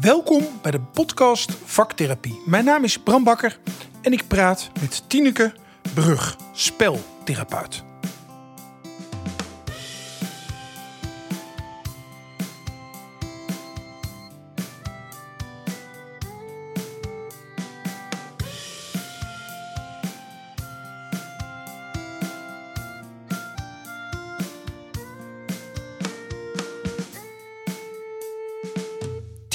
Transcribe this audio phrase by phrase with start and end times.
[0.00, 2.40] Welkom bij de podcast Vaktherapie.
[2.46, 3.58] Mijn naam is Bram Bakker
[4.02, 5.52] en ik praat met Tineke
[5.94, 7.89] Brug, speltherapeut.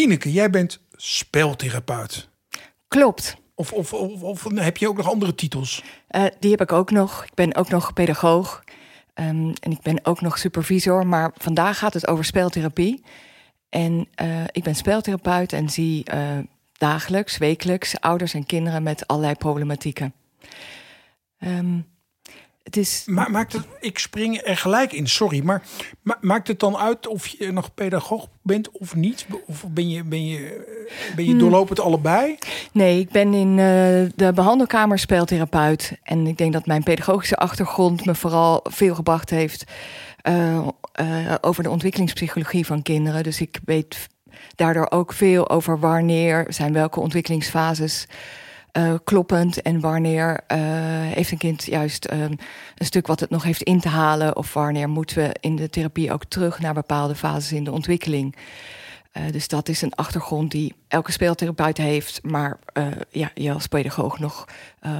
[0.05, 2.29] Tineke, jij bent speltherapeut.
[2.87, 3.37] Klopt.
[3.55, 5.83] Of, of, of, of heb je ook nog andere titels?
[6.11, 7.23] Uh, die heb ik ook nog.
[7.23, 8.63] Ik ben ook nog pedagoog.
[9.13, 11.07] Um, en ik ben ook nog supervisor.
[11.07, 13.03] Maar vandaag gaat het over speltherapie.
[13.69, 16.37] En uh, ik ben speltherapeut en zie uh,
[16.73, 20.13] dagelijks, wekelijks ouders en kinderen met allerlei problematieken.
[21.39, 21.85] Um,
[22.65, 23.03] het is...
[23.05, 25.43] Ma maakt het, ik spring er gelijk in, sorry.
[25.43, 25.63] Maar
[26.01, 29.25] ma maakt het dan uit of je nog pedagoog bent of niet?
[29.47, 30.39] Of ben je, ben je,
[31.15, 31.39] ben je hmm.
[31.39, 32.37] doorlopend allebei?
[32.71, 33.57] Nee, ik ben in uh,
[34.15, 35.97] de behandelkamer speeltherapeut.
[36.03, 39.63] En ik denk dat mijn pedagogische achtergrond me vooral veel gebracht heeft...
[40.27, 40.67] Uh,
[41.01, 43.23] uh, over de ontwikkelingspsychologie van kinderen.
[43.23, 44.07] Dus ik weet
[44.55, 48.07] daardoor ook veel over wanneer zijn welke ontwikkelingsfases
[48.77, 50.57] uh, kloppend en wanneer uh,
[51.13, 52.19] heeft een kind juist um,
[52.75, 55.69] een stuk wat het nog heeft in te halen of wanneer moeten we in de
[55.69, 58.35] therapie ook terug naar bepaalde fases in de ontwikkeling.
[59.13, 62.59] Uh, dus dat is een achtergrond die elke speeltherapeut heeft, maar
[63.09, 64.47] ja, je als pedagoog nog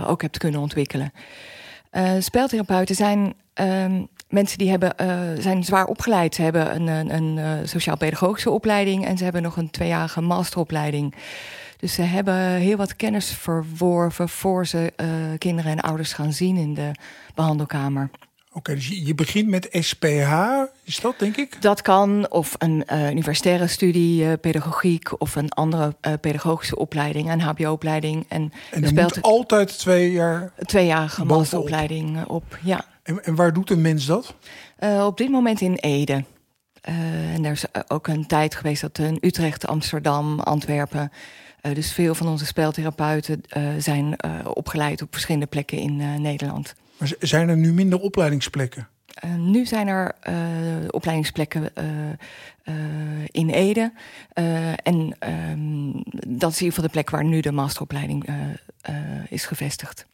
[0.08, 1.14] ook hebt kunnen ontwikkelen.
[2.20, 4.94] speeltherapeuten zijn um, mensen die hebben,
[5.42, 6.36] zijn zwaar opgeleid.
[6.36, 11.16] Ze hebben een, een, een sociaal-pedagogische opleiding en ze hebben nog een tweejarige masteropleiding.
[11.78, 16.58] Dus ze hebben heel wat kennis verworven voor ze uh, kinderen en ouders gaan zien
[16.58, 16.92] in de
[17.36, 18.10] behandelkamer.
[18.56, 20.34] Oké, dus je begint met SPH,
[20.84, 21.62] is dat denk ik?
[21.62, 27.32] Dat kan, of een uh, universitaire studie, uh, pedagogiek, of een andere uh, pedagogische opleiding,
[27.32, 28.26] een HBO-opleiding.
[28.28, 30.52] En, en er moet altijd twee jaar.
[30.58, 32.86] Twee jaar masteropleiding op, ja.
[33.04, 34.36] En, en, waar doet een mens dat?
[35.06, 36.24] op dit moment in Ede.
[36.82, 41.12] en er is ook een tijd geweest dat in Utrecht, Amsterdam, Antwerpen
[41.74, 46.76] dus veel van onze speltherapeuten uh, zijn uh, opgeleid op verschillende plekken in Nederland.
[46.98, 48.88] Maar zijn er nu minder opleidingsplekken?
[49.38, 50.16] nu zijn er
[50.90, 51.74] opleidingsplekken
[53.32, 53.92] in Ede.
[54.84, 55.92] en ehm,
[56.28, 58.26] dat is in ieder geval de plek waar nu de masteropleiding
[59.30, 60.06] is gevestigd.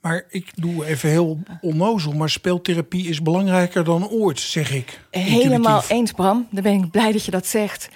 [0.00, 5.00] Maar ik doe even heel onnozel, maar speeltherapie is belangrijker dan ooit, zeg ik.
[5.10, 6.46] Helemaal eens, Bram.
[6.50, 7.88] Dan ben ik blij dat je dat zegt.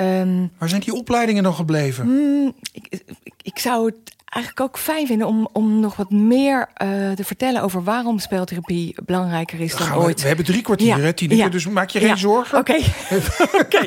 [0.00, 2.06] Um, Waar zijn die opleidingen nog gebleven?
[2.06, 3.02] Mm, ik,
[3.42, 7.62] ik, zou het eigenlijk ook fijn vinden om, om nog wat meer uh, te vertellen
[7.62, 10.20] over waarom speltherapie belangrijker is dan ooit.
[10.20, 11.48] We, hebben drie kwartier, hè, Tineke, ja.
[11.48, 12.58] dus maak je geen zorgen.
[12.58, 12.76] Oké,
[13.64, 13.86] oké.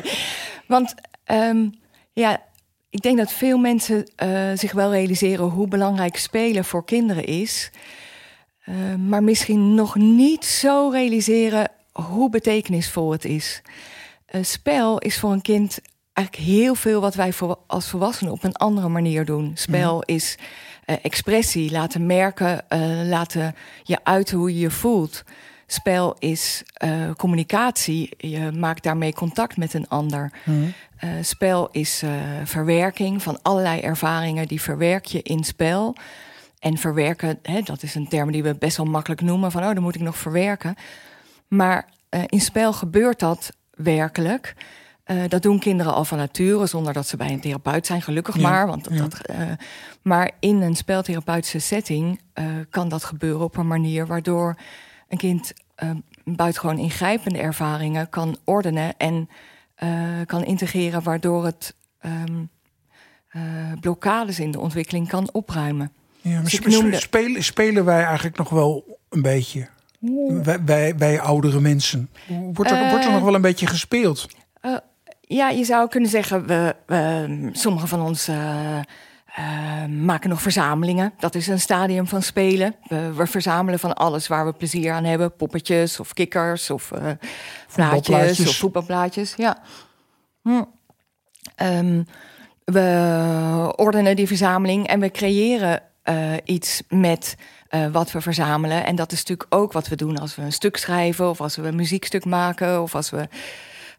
[0.66, 0.94] Want
[1.26, 1.72] um,
[2.12, 2.42] ja,
[2.90, 7.70] ik denk dat veel mensen uh, zich wel realiseren hoe belangrijk spelen voor kinderen is.
[8.68, 13.62] Uh, maar misschien nog niet zo realiseren hoe betekenisvol het is.
[14.42, 15.78] spel is voor een kind
[16.20, 17.32] eigenlijk heel veel wat wij
[17.66, 19.52] als volwassenen op een andere manier doen.
[19.54, 20.16] Spel mhm.
[20.16, 20.38] is
[20.86, 25.22] uh, expressie, laten merken, uh, laten je uiten hoe je je voelt.
[25.66, 30.32] Spel is uh, communicatie, je maakt daarmee contact met een ander.
[30.44, 30.72] Mm.
[31.20, 32.02] spel is
[32.44, 35.96] verwerking van allerlei ervaringen, die verwerk je in spel.
[36.58, 39.74] En verwerken, hè, dat is een term die we best wel makkelijk noemen, van oh,
[39.74, 40.74] dan moet ik nog verwerken.
[41.48, 41.88] Maar
[42.26, 44.54] in spel gebeurt dat werkelijk.
[45.10, 48.38] Uh, dat doen kinderen al van nature, zonder dat ze bij een therapeut zijn, gelukkig
[48.38, 48.66] maar.
[48.66, 49.36] Want dat, dat uh,
[50.02, 54.56] maar in een speltherapeutische setting uh, kan dat gebeuren op een manier waardoor
[55.08, 55.52] een kind
[56.24, 59.28] buitengewoon ingrijpende ervaringen kan ordenen en
[60.26, 62.50] kan integreren, waardoor het um,
[63.80, 65.92] blokkades in de ontwikkeling kan opruimen.
[66.20, 67.00] Ja, dus noemde...
[67.00, 69.68] spelen, spelen wij eigenlijk nog wel een beetje?
[70.42, 72.08] Wij, wij, wij, oudere mensen.
[72.52, 74.28] Wordt er, wordt er nog wel een beetje gespeeld?
[75.32, 78.36] Ja, je zou kunnen zeggen, we, we sommige van ons uh,
[79.38, 81.12] uh, maken nog verzamelingen.
[81.18, 82.74] Dat is een stadium van spelen.
[82.88, 85.36] We, we, verzamelen van alles waar we plezier aan hebben.
[85.36, 87.10] Poppetjes of kikkers of uh,
[87.74, 89.34] plaatjes of voetbalplaatjes.
[89.36, 89.58] Ja.
[90.42, 90.64] Hm.
[91.62, 92.06] Um,
[92.64, 95.82] we ordenen die verzameling en we creëren
[96.44, 97.36] iets met
[97.92, 98.86] wat we verzamelen.
[98.86, 101.28] En dat is natuurlijk ook wat we doen als we een stuk schrijven...
[101.28, 103.28] of als we een muziekstuk maken of als we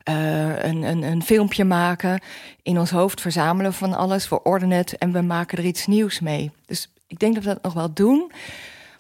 [0.10, 2.22] uh, een, een, een filmpje maken,
[2.62, 6.20] in ons hoofd verzamelen van alles, we ordenen het en we maken er iets nieuws
[6.20, 6.52] mee.
[6.66, 8.32] Dus ik denk dat we dat nog wel doen.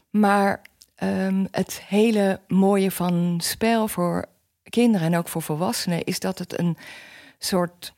[0.09, 0.62] Maar
[1.03, 4.25] um, het hele mooie van spel voor
[4.69, 6.77] kinderen en ook voor volwassenen is dat het een
[7.39, 7.94] soort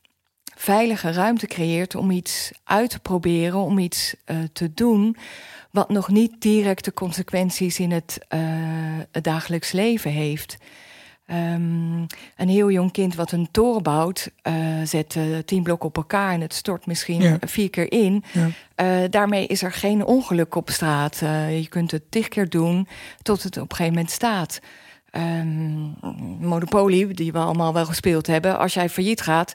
[0.54, 5.16] veilige ruimte creëert om iets uit te proberen, om iets uh, te doen.
[5.70, 8.40] Wat nog niet directe consequenties in het, uh,
[9.10, 10.56] het dagelijks leven heeft.
[11.30, 12.06] Um,
[12.36, 14.54] een heel jong kind wat een toren bouwt, uh,
[14.84, 17.36] zet uh, tien blokken op elkaar en het stort misschien ja.
[17.40, 18.24] vier keer in.
[18.32, 18.48] Ja.
[19.02, 21.18] Uh, daarmee is er geen ongeluk op straat.
[21.50, 22.88] je kunt het tig keer doen
[23.22, 24.60] tot het op een gegeven moment staat.
[25.12, 25.94] Um,
[26.40, 28.58] Monopoly, die we allemaal wel gespeeld hebben.
[28.58, 29.52] Als jij failliet gaat,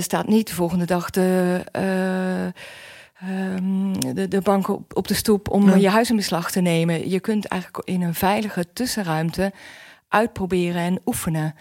[0.00, 1.60] staat niet de volgende dag de,
[3.56, 5.76] um, de, de bank op, op de stoep om ja.
[5.76, 7.10] je huis in beslag te nemen.
[7.10, 9.52] Je kunt eigenlijk in een veilige tussenruimte
[10.08, 11.54] uitproberen en oefenen.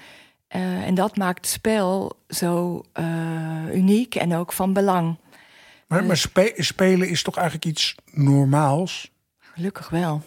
[0.56, 5.18] Uh, en dat maakt het spel zo uh, uniek en ook van belang.
[5.88, 9.12] Maar, maar spe spelen is toch eigenlijk iets normaals?
[9.40, 10.22] Gelukkig wel.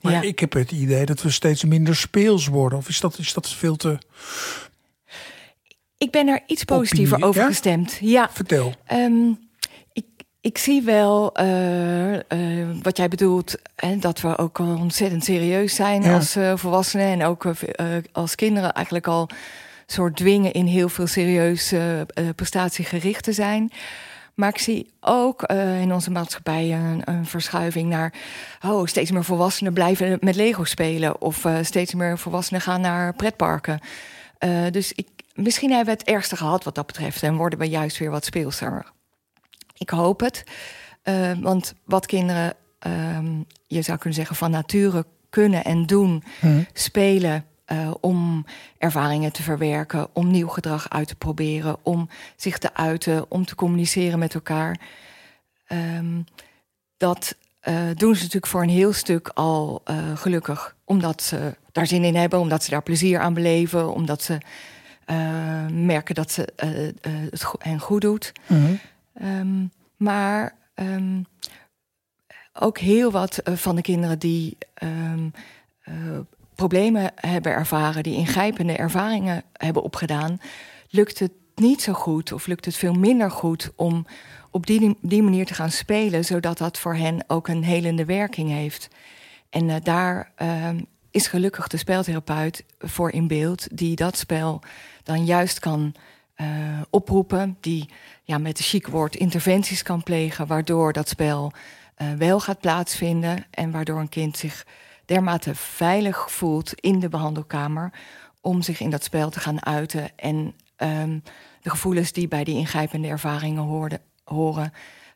[0.00, 0.20] Maar ja.
[0.20, 2.78] ik heb het idee dat we steeds minder speels worden.
[2.78, 3.98] Of is dat, is dat veel te.
[5.98, 7.46] Ik ben er iets positiever over ja?
[7.46, 7.98] gestemd.
[8.00, 8.30] Ja.
[8.32, 8.74] Vertel.
[8.92, 9.45] Um,
[10.46, 12.20] ik, zie wel uh, uh,
[12.82, 16.14] wat jij bedoelt, hè, dat we ook al ontzettend serieus zijn Ja.
[16.14, 17.46] als uh, volwassenen en ook
[18.12, 19.28] als kinderen eigenlijk al
[19.86, 21.80] soort dwingen in heel veel serieus uh,
[22.34, 23.72] prestatiegericht te zijn.
[24.34, 25.42] Maar ik zie ook
[25.80, 28.12] in onze maatschappij een, een, verschuiving naar...
[28.64, 31.20] oh, steeds meer volwassenen blijven met Lego spelen...
[31.20, 33.80] of steeds meer volwassenen gaan naar pretparken.
[34.70, 37.22] Dus ik, misschien hebben we het ergste gehad wat dat betreft...
[37.22, 38.86] en worden we juist weer wat speelser.
[39.78, 40.44] Ik hoop het,
[41.04, 42.54] uh, want wat kinderen,
[43.16, 44.36] um, je zou kunnen zeggen...
[44.36, 46.66] van nature kunnen en doen, Hmm.
[46.72, 47.44] spelen...
[47.72, 48.44] Uh, om
[48.78, 53.54] ervaringen te verwerken, om nieuw gedrag uit te proberen, om zich te uiten, om te
[53.54, 54.80] communiceren met elkaar.
[55.68, 56.24] Um,
[56.96, 57.36] dat
[57.68, 59.82] uh, doen ze natuurlijk voor een heel stuk al
[60.14, 64.38] gelukkig, omdat ze daar zin in hebben, omdat ze daar plezier aan beleven, omdat ze
[65.72, 66.52] merken dat ze
[67.30, 68.32] het hen goed doet.
[68.46, 68.80] Mm -hmm.
[69.22, 71.26] Um, maar um,
[72.52, 74.58] ook heel wat van de kinderen die
[76.54, 80.40] problemen hebben ervaren, die ingrijpende ervaringen hebben opgedaan,
[80.88, 84.06] lukt het niet zo goed of lukt het veel minder goed om
[84.50, 88.88] op die, manier te gaan spelen, zodat dat voor hen ook een helende werking heeft.
[89.50, 90.32] En uh, daar
[91.10, 94.60] is gelukkig de speltherapeut voor in beeld, die dat spel
[95.02, 95.94] dan juist kan
[96.40, 96.46] uh,
[96.90, 97.88] oproepen, die
[98.22, 101.52] ja, met een chic woord interventies kan plegen, waardoor dat spel
[101.98, 104.66] uh, wel gaat plaatsvinden en waardoor een kind zich
[105.04, 107.92] dermate veilig voelt in de behandelkamer
[108.40, 111.22] om zich in dat spel te gaan uiten en um,
[111.62, 114.72] de gevoelens die bij die ingrijpende ervaringen horen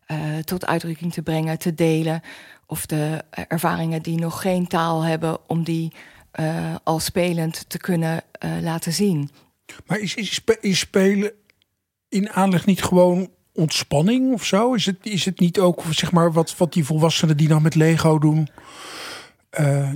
[0.07, 2.23] uh, tot uitdrukking te brengen, te delen.
[2.67, 5.93] Of de ervaringen die nog geen taal hebben om die
[6.41, 8.23] uh, al spelend te kunnen
[8.61, 9.31] laten zien.
[9.87, 11.33] Maar is, is, is spelen
[12.09, 14.75] in aanleg niet gewoon ontspanning of zo?
[14.75, 17.75] Is het, is het niet ook zeg maar, wat, wat die volwassenen die dan met
[17.75, 18.49] Lego doen?
[19.61, 19.93] Uh,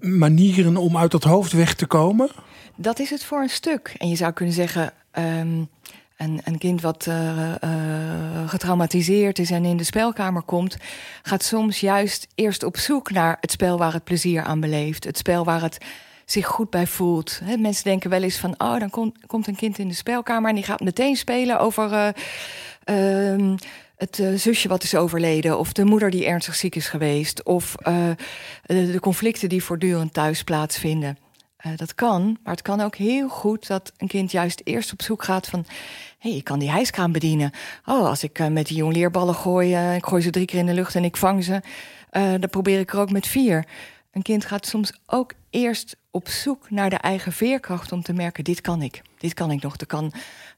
[0.00, 2.28] manieren om uit dat hoofd weg te komen?
[2.76, 3.94] Dat is het voor een stuk.
[3.98, 5.68] En je zou kunnen zeggen, um,
[6.16, 10.76] een, een, kind wat uh, uh, getraumatiseerd is en in de spelkamer komt,
[11.22, 15.04] gaat soms juist eerst op zoek naar het spel waar het plezier aan beleeft.
[15.04, 15.78] Het spel waar het
[16.24, 17.40] zich goed bij voelt.
[17.58, 18.90] Mensen denken wel eens van, oh, dan
[19.26, 22.14] komt, een kind in de spelkamer en die gaat meteen spelen over.
[22.84, 23.54] Uh,
[23.96, 27.74] het uh, zusje wat is overleden, of de moeder die ernstig ziek is geweest, of
[27.88, 28.10] uh,
[28.62, 31.18] de, conflicten die voortdurend thuis plaatsvinden.
[31.76, 35.24] Dat kan, maar het kan ook heel goed dat een kind juist eerst op zoek
[35.24, 35.64] gaat van:
[36.18, 37.50] hé, hey, ik kan die hijskraan bedienen.
[37.84, 40.94] Oh, als ik met die jongleerballen gooi, ik gooi ze drie keer in de lucht
[40.94, 41.60] en ik vang ze,
[42.10, 43.64] dan probeer ik er ook met vier.
[44.12, 48.44] Een kind gaat soms ook eerst op zoek naar de eigen veerkracht om te merken:
[48.44, 49.76] dit kan ik, dit kan ik nog.
[49.76, 50.12] Er kan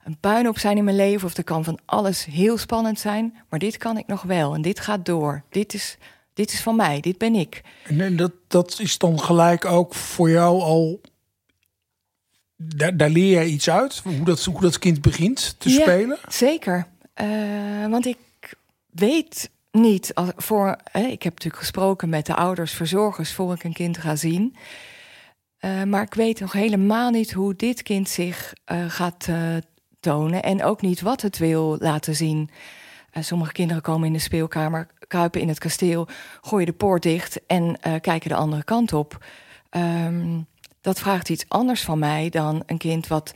[0.05, 3.59] een puinhoop zijn in mijn leven of er kan van alles heel spannend zijn, maar
[3.59, 5.43] dit kan ik nog wel en dit gaat door.
[5.51, 5.97] Dit is,
[6.35, 7.63] dit is van mij, dit ben ik.
[7.87, 11.01] En dat, dat is dan gelijk ook voor jou al.
[12.57, 16.19] Daar, daar leer jij iets uit, hoe dat, hoe dat kind begint te ja, spelen?
[16.29, 16.87] Zeker,
[17.23, 18.19] uh, want ik
[18.91, 20.77] weet niet voor.
[20.91, 24.57] Hè, ik heb natuurlijk gesproken met de ouders, verzorgers voor ik een kind ga zien.
[25.67, 29.57] Uh, maar ik weet nog helemaal niet hoe dit kind zich uh, gaat uh,
[30.01, 30.43] tonen.
[30.43, 32.51] En ook niet wat het wil laten zien.
[33.21, 36.09] sommige kinderen komen in de speelkamer, kruipen in het kasteel,
[36.41, 39.25] gooien de poort dicht en kijken de andere kant op.
[39.71, 40.47] Um,
[40.81, 43.33] dat vraagt iets anders van mij dan een kind wat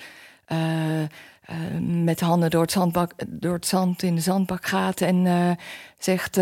[1.80, 5.56] met de handen door het, zandbak, door het zand in de zandbak gaat en
[5.99, 6.37] zegt: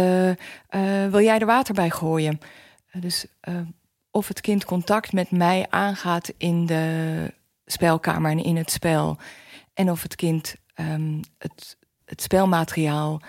[1.11, 2.40] Wil jij er water bij gooien?
[2.92, 3.26] dus
[4.11, 7.35] of het kind contact met mij aangaat in de
[7.67, 9.19] spelkamer en in het spel.
[9.75, 11.77] En of het kind um, het
[12.09, 13.21] het spelmateriaal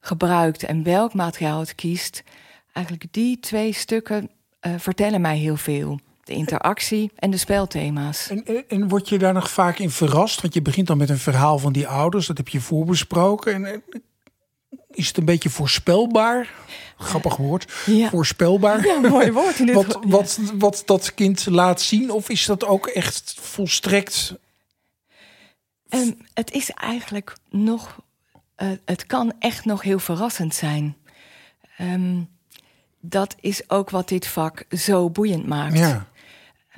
[0.00, 2.22] gebruikt en welk materiaal het kiest.
[2.72, 4.30] Eigenlijk die twee stukken
[4.66, 5.98] uh, vertellen mij heel veel.
[6.24, 8.28] De interactie en de spelthema's.
[8.28, 10.40] En, en, word je daar nog vaak in verrast?
[10.40, 13.64] Want je begint dan met een verhaal van die ouders, dat heb je voorbesproken.
[13.64, 13.82] En,
[14.96, 16.50] is het een beetje voorspelbaar?
[16.98, 17.72] Grappig woord.
[17.86, 18.08] Ja.
[18.08, 18.86] Voorspelbaar.
[18.86, 19.58] Ja, mooi woord.
[19.58, 22.10] In dit wat, wat, wat dat kind laat zien?
[22.10, 24.34] Of is dat ook echt volstrekt.
[25.88, 28.00] Um, het is eigenlijk nog.
[28.56, 30.96] Uh, het kan echt nog heel verrassend zijn.
[31.80, 32.28] Um,
[33.00, 35.78] dat is ook wat dit vak zo boeiend maakt.
[35.78, 36.06] Ja.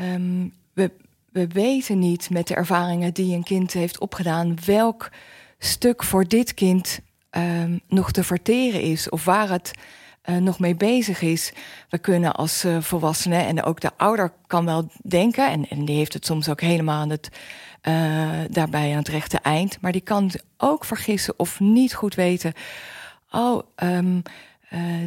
[0.01, 0.91] Um, we,
[1.33, 5.11] we weten niet met de ervaringen die een kind heeft opgedaan welk
[5.59, 7.01] stuk voor dit kind
[7.37, 9.73] um, nog te verteren is of waar het
[10.25, 11.53] uh, nog mee bezig is.
[11.89, 16.13] We kunnen als uh, volwassenen en ook de ouder kan wel denken, en, die heeft
[16.13, 17.29] het soms ook helemaal aan het,
[17.83, 22.53] uh, daarbij aan het rechte eind, maar die kan ook vergissen of niet goed weten.
[23.31, 24.23] Oh, um,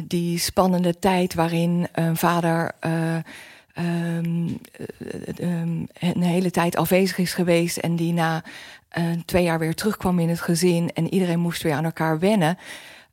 [0.04, 2.72] die spannende tijd waarin een vader.
[2.80, 4.60] Um,
[6.00, 8.42] een hele tijd afwezig is geweest en die na
[9.24, 12.58] twee jaar weer terugkwam in het gezin en iedereen moest weer aan elkaar wennen.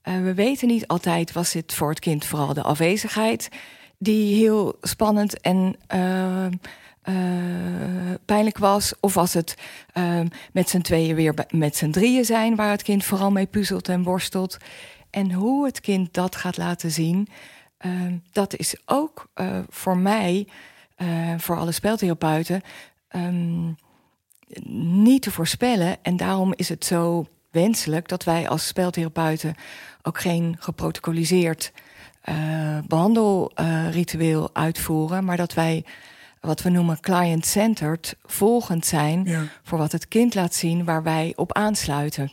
[0.04, 3.50] Uh, we weten niet altijd, was dit voor het kind vooral de afwezigheid
[3.98, 6.46] die heel spannend en uh,
[8.26, 8.94] pijnlijk was?
[9.00, 9.56] Of was het
[10.52, 14.04] met z'n tweeën weer met z'n drieën zijn, waar het kind vooral mee puzzelt en
[14.04, 14.58] worstelt?
[15.10, 17.28] En hoe het kind dat gaat laten zien,
[18.32, 19.30] dat is ook
[19.70, 20.48] voor mij,
[21.38, 22.62] voor alle speltherapeuten.
[23.16, 23.76] Um,
[25.16, 25.98] niet te voorspellen.
[26.02, 29.56] En daarom is het zo wenselijk dat wij als speltherapeuten
[30.02, 31.72] ook geen geprotocoliseerd
[32.30, 32.36] uh,
[32.88, 35.86] behandelritueel uitvoeren, maar dat wij
[36.40, 41.54] wat we noemen client-centered volgend zijn voor wat het kind laat zien waar wij op
[41.54, 42.32] aansluiten.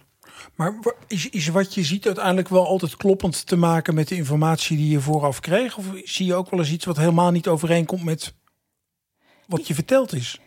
[0.54, 0.74] Maar
[1.06, 4.90] is, is wat je ziet uiteindelijk wel altijd kloppend te maken met de informatie die
[4.90, 5.76] je vooraf kreeg?
[5.76, 8.34] Of zie je ook wel eens iets wat helemaal niet overeenkomt met
[9.46, 10.40] wat je verteld is?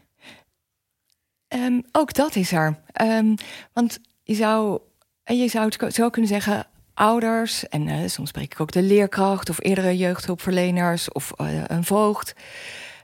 [1.50, 2.80] Um, ook dat is er.
[3.02, 3.36] Um,
[3.74, 4.80] want je zou,
[5.24, 9.50] je zou het zo kunnen zeggen, ouders, en uh, soms spreek ik ook de leerkracht
[9.50, 12.34] of eerdere jeugdhulpverleners of uh, een voogd.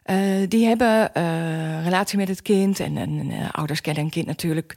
[0.05, 1.11] Uh, die hebben
[1.83, 2.79] relatie met het kind.
[2.79, 4.75] En, en ouders kennen een kind natuurlijk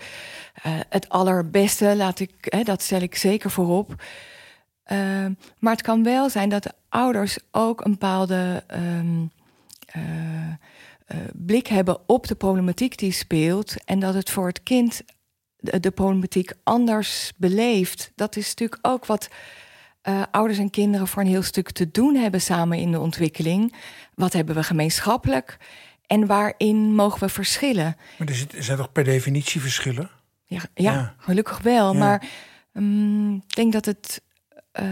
[0.89, 4.03] het allerbeste, laat ik, dat stel ik zeker voorop.
[4.85, 8.65] Ehm, maar het kan wel zijn dat de ouders ook een bepaalde
[11.07, 13.85] uh, blik hebben op de problematiek die speelt.
[13.85, 15.03] En dat het voor het kind
[15.57, 18.13] de, problematiek anders beleeft.
[18.15, 19.29] Dat is natuurlijk ook wat
[20.03, 23.75] uh, ouders en kinderen voor een heel stuk te doen hebben samen in de ontwikkeling.
[24.15, 25.57] Wat hebben we gemeenschappelijk
[26.07, 27.97] en waarin mogen we verschillen?
[28.19, 30.11] Maar er zijn toch per definitie verschillen?
[30.45, 31.95] Ja, ja, gelukkig wel.
[31.95, 32.29] Maar
[32.73, 34.23] um, ik denk dat het.
[34.81, 34.87] Uh,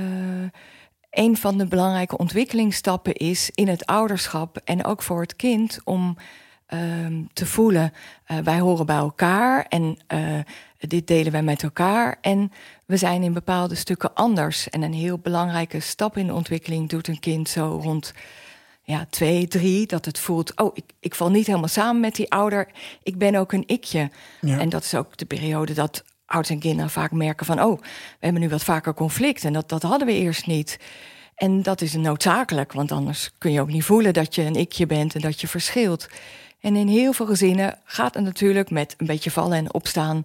[1.13, 6.17] een van de belangrijke ontwikkelingsstappen is in het ouderschap en ook voor het kind om
[6.69, 7.93] um, te voelen:
[8.31, 10.39] uh, wij horen bij elkaar en uh,
[10.79, 12.19] dit delen wij met elkaar.
[12.21, 12.53] En
[12.87, 14.71] we zijn in bepaalde stukken anders.
[14.71, 18.15] En een heel belangrijke stap in de ontwikkeling doet een kind zo rond
[18.83, 22.31] ja, twee, drie, dat het voelt: oh, ik, ik val niet helemaal samen met die
[22.31, 22.69] ouder.
[23.03, 24.11] Ik ben ook een ikje.
[24.41, 24.59] Ja.
[24.59, 27.63] En dat is ook de periode dat ouders en kinderen vaak merken van...
[27.63, 27.87] oh, we
[28.21, 30.79] hebben nu wat vaker conflict en dat, dat hadden we eerst niet.
[31.35, 34.87] En dat is noodzakelijk, want anders kun je ook niet voelen dat je een ikje
[34.87, 36.09] bent en dat je verschilt.
[36.61, 40.25] En in heel veel gezinnen gaat het natuurlijk met een beetje vallen en opstaan,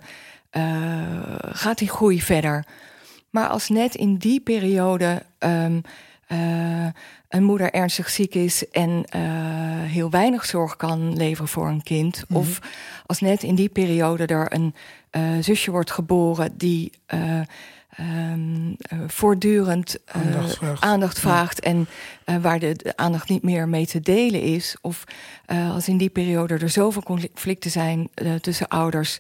[0.52, 0.64] uh,
[1.40, 2.66] gaat die groei verder.
[3.30, 5.82] Maar als net in die periode um,
[6.28, 6.88] uh,
[7.29, 9.22] een moeder ernstig ziek is en uh,
[9.91, 12.38] heel weinig zorg kan leveren voor een kind, mm -hmm.
[12.38, 12.60] of
[13.05, 14.74] als net in die periode er een
[15.43, 16.91] zusje wordt geboren die
[18.00, 21.72] Um, uh, voortdurend aandacht vraagt, aandacht vraagt ja.
[22.25, 24.75] en waar de, de, aandacht niet meer mee te delen is.
[24.81, 25.03] Of
[25.46, 28.10] als in die periode er zoveel conflicten zijn
[28.41, 29.19] tussen ouders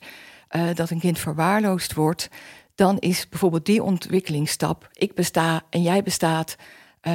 [0.73, 2.29] dat een kind verwaarloosd wordt,
[2.77, 6.55] dan is bijvoorbeeld die ontwikkelingsstap, ik besta en jij bestaat,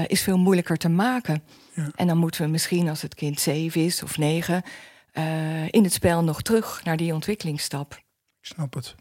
[0.07, 1.43] is veel moeilijker te maken.
[1.75, 1.91] Ja.
[1.95, 4.63] En dan moeten we misschien als het kind zeven is of negen
[5.71, 7.95] in het spel nog terug naar die ontwikkelingsstap.
[8.41, 8.95] Ik snap het.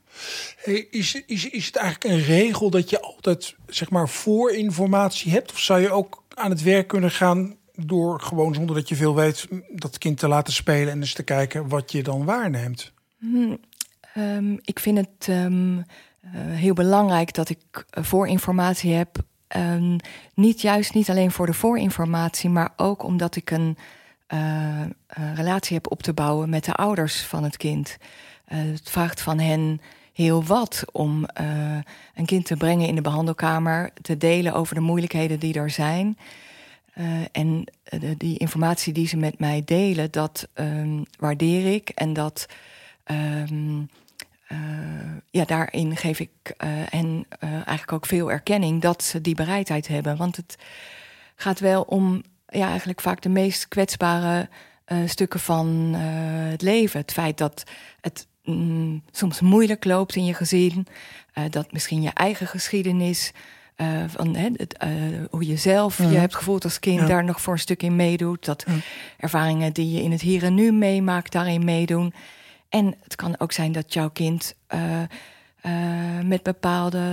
[0.56, 5.52] Hey, is, is, is het eigenlijk een regel dat je altijd zeg maar voorinformatie hebt?
[5.52, 9.16] Of zou je ook aan het werk kunnen gaan door gewoon zonder dat je veel
[9.16, 12.94] weet dat kind te laten spelen en eens te kijken wat je dan waarneemt?
[13.18, 13.60] Hmm,
[14.18, 15.84] um, ik vind het um, uh,
[16.34, 19.18] heel belangrijk dat ik voorinformatie heb.
[19.58, 19.98] Um,
[20.34, 23.78] niet juist niet alleen voor de voorinformatie, maar ook omdat ik een
[24.34, 24.82] uh,
[25.36, 27.98] relatie heb op te bouwen met de ouders van het kind.
[28.48, 29.82] Uh, het vraagt van hen
[30.14, 31.26] heel wat om
[32.16, 36.18] een kind te brengen in de behandelkamer, te delen over de moeilijkheden die er zijn.
[37.32, 37.66] en
[38.18, 41.90] die informatie die ze met mij delen, dat um, waardeer ik.
[41.90, 42.46] En dat
[43.06, 43.90] um,
[45.30, 46.30] ja, daarin geef ik
[46.90, 50.18] hen eigenlijk ook veel erkenning dat ze die bereidheid hebben.
[50.18, 50.56] Want het
[51.36, 54.50] gaat wel om ja, eigenlijk vaak de meest kwetsbare
[55.06, 55.68] stukken van
[56.50, 57.00] het leven.
[57.00, 57.64] Het feit dat
[58.02, 60.88] het mm, soms moeilijk loopt in je gezin,
[61.50, 63.32] dat misschien je eigen geschiedenis.
[64.08, 64.86] van hè, het,
[65.30, 68.46] hoe je zelf je hebt gevoeld als kind daar nog voor een stuk in meedoet.
[68.46, 68.66] Dat
[69.18, 72.14] ervaringen die je in het hier en nu meemaakt daarin meedoen.
[72.72, 74.56] En het kan ook zijn dat jouw kind
[76.24, 77.04] met bepaalde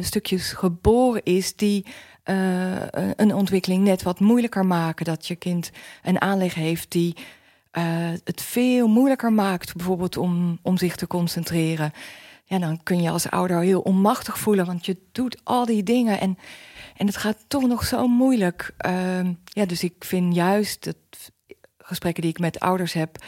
[0.00, 1.86] stukjes geboren is die
[2.24, 2.72] uh,
[3.16, 5.04] een ontwikkeling net wat moeilijker maken.
[5.04, 5.70] Dat je kind
[6.02, 7.16] een aanleg heeft die
[8.24, 11.92] het veel moeilijker maakt, bijvoorbeeld om, om zich te concentreren.
[12.44, 16.20] Ja, dan kun je als ouder heel onmachtig voelen, want je doet al die dingen
[16.20, 16.38] en,
[16.96, 18.74] en het gaat toch nog zo moeilijk.
[18.86, 21.32] Uh, ja, dus ik vind juist het
[21.78, 23.24] gesprekken die ik met ouders heb,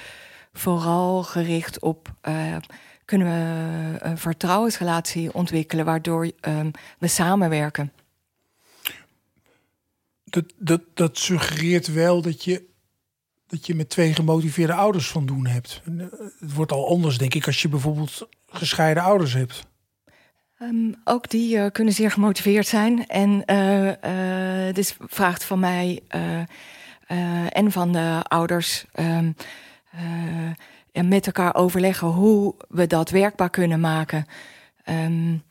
[0.58, 2.56] vooral gericht op uh,
[3.04, 7.92] kunnen we een vertrouwensrelatie ontwikkelen, waardoor ehm, we samenwerken
[10.36, 12.64] dat, dat, dat suggereert wel dat je,
[13.46, 15.82] dat je met twee gemotiveerde ouders van doen hebt.
[15.84, 16.06] Eh,
[16.38, 19.66] het wordt al anders, denk ik, als je bijvoorbeeld gescheiden ouders hebt.
[20.62, 23.06] Um, ook die uh, kunnen zeer gemotiveerd zijn.
[23.06, 26.02] En uh, uh, dus vraagt van mij
[27.48, 29.34] en van de ouders um,
[31.05, 34.26] met elkaar overleggen hoe we dat werkbaar kunnen maken.
[34.88, 35.43] Um,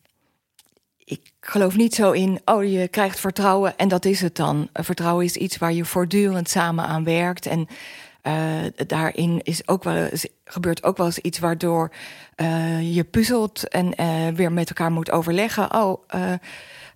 [1.03, 4.69] ik geloof niet zo in, oh, je krijgt vertrouwen en dat is het dan.
[4.73, 7.45] Vertrouwen is iets waar je voortdurend samen aan werkt.
[7.45, 7.67] En
[8.23, 8.33] uh,
[8.87, 10.09] daarin is ook wel,
[10.45, 11.91] gebeurt ook wel eens iets waardoor
[12.81, 13.95] je puzzelt en
[14.35, 15.73] weer met elkaar moet overleggen.
[15.73, 16.03] Oh,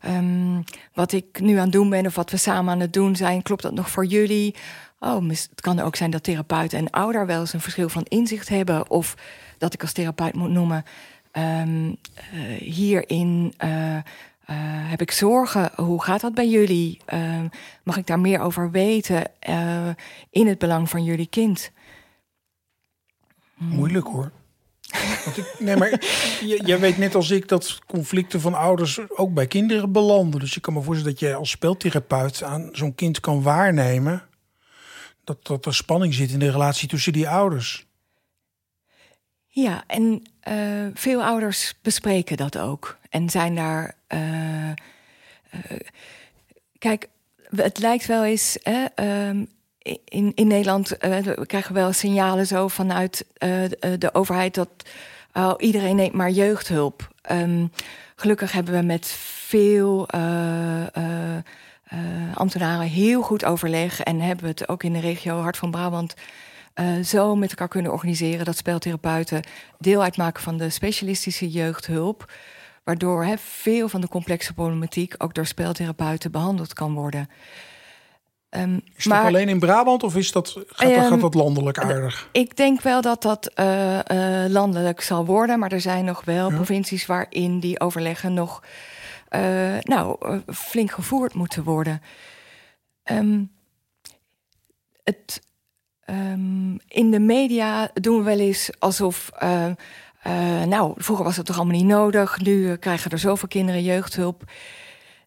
[0.08, 3.16] um, wat ik nu aan het doen ben of wat we samen aan het doen
[3.16, 4.56] zijn, klopt dat nog voor jullie?
[5.00, 8.50] Oh, het kan ook zijn dat therapeut en ouder wel eens een verschil van inzicht
[8.50, 8.90] hebben.
[8.90, 9.16] Of
[9.58, 10.86] dat ik als therapeut moet noemen.
[11.32, 11.98] Um,
[12.58, 14.02] hierin uh, uh,
[14.90, 15.72] heb ik zorgen.
[15.76, 17.02] Hoe gaat dat bij jullie?
[17.14, 17.42] Uh,
[17.84, 19.32] mag ik daar meer over weten
[20.30, 21.72] in het belang van jullie kind?
[23.56, 24.32] Moeilijk hoor.
[25.60, 26.02] Nee, maar
[26.64, 30.40] jij weet net als ik dat conflicten van ouders ook bij kinderen belanden.
[30.40, 34.24] Dus ik kan me voorstellen dat je als speeltherapeut aan zo'n kind kan waarnemen
[35.30, 37.86] dat, dat er spanning zit in de relatie tussen die ouders.
[39.48, 42.98] Ja, en uh, veel ouders bespreken dat ook.
[43.10, 43.96] En zijn daar.
[44.14, 44.74] Uh, uh,
[46.78, 47.08] kijk,
[47.56, 48.58] het lijkt wel eens.
[48.62, 48.86] Hè,
[49.28, 49.48] um,
[50.06, 53.26] in, in Nederland we krijgen wel signalen zo vanuit
[54.00, 54.70] de overheid dat
[55.34, 57.12] oh, iedereen neemt maar jeugdhulp.
[57.32, 57.72] Um,
[58.16, 59.08] gelukkig hebben we met
[59.48, 60.08] veel
[62.34, 66.16] ambtenaren heel goed overleg en hebben we het ook in de regio Hart van Brabant
[66.80, 69.42] uh, zo met elkaar kunnen organiseren dat speltherapeuten
[69.78, 72.32] deel uitmaken van de specialistische jeugdhulp.
[72.84, 77.30] Waardoor he, veel van de complexe problematiek ook door speltherapeuten behandeld kan worden.
[78.50, 82.30] Um, is dat alleen in Brabant of is dat, gaat, um, gaat dat landelijk aardig?
[82.32, 84.00] Ik denk wel dat dat uh,
[84.48, 85.60] landelijk zal worden.
[85.60, 86.56] Maar er zijn nog wel ja.
[86.56, 88.64] provincies waarin die overleggen nog
[89.30, 92.02] uh, nou, flink gevoerd moeten worden.
[93.12, 93.52] Um,
[95.04, 95.42] het,
[96.12, 99.32] Um, in de media doen we wel eens alsof.
[99.44, 99.72] Uh,
[100.64, 102.40] nou, vroeger was het toch allemaal niet nodig.
[102.40, 104.44] Nu krijgen er zoveel kinderen jeugdhulp.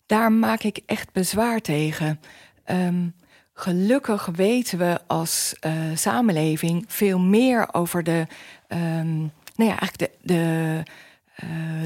[0.07, 2.21] Daar maak ik echt bezwaar tegen.
[2.67, 3.15] Um,
[3.55, 5.55] gelukkig weten we als
[5.95, 8.27] samenleving veel meer over de.
[8.69, 10.11] Nou ja, eigenlijk de.
[10.23, 10.83] de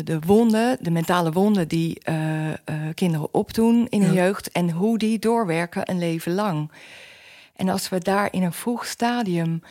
[0.04, 2.02] de wonden, de mentale wonden die
[2.94, 6.70] kinderen opdoen in hun jeugd en hoe die doorwerken een leven lang.
[7.54, 9.62] En als we daar in een vroeg stadium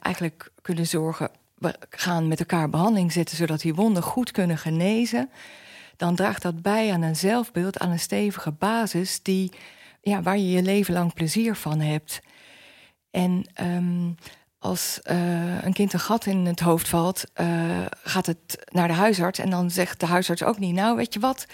[0.00, 5.30] eigenlijk kunnen zorgen, we gaan met elkaar behandeling zetten zodat die wonden goed kunnen genezen,
[5.96, 9.52] dan draagt dat bij aan een zelfbeeld, aan een stevige basis die,
[10.00, 12.20] ja, waar je je leven lang plezier van hebt.
[13.10, 14.16] En um,
[14.58, 17.46] als uh, een kind een gat in het hoofd valt, uh,
[18.02, 21.20] gaat het naar de huisarts en dan zegt de huisarts ook niet, nou weet je
[21.20, 21.46] wat,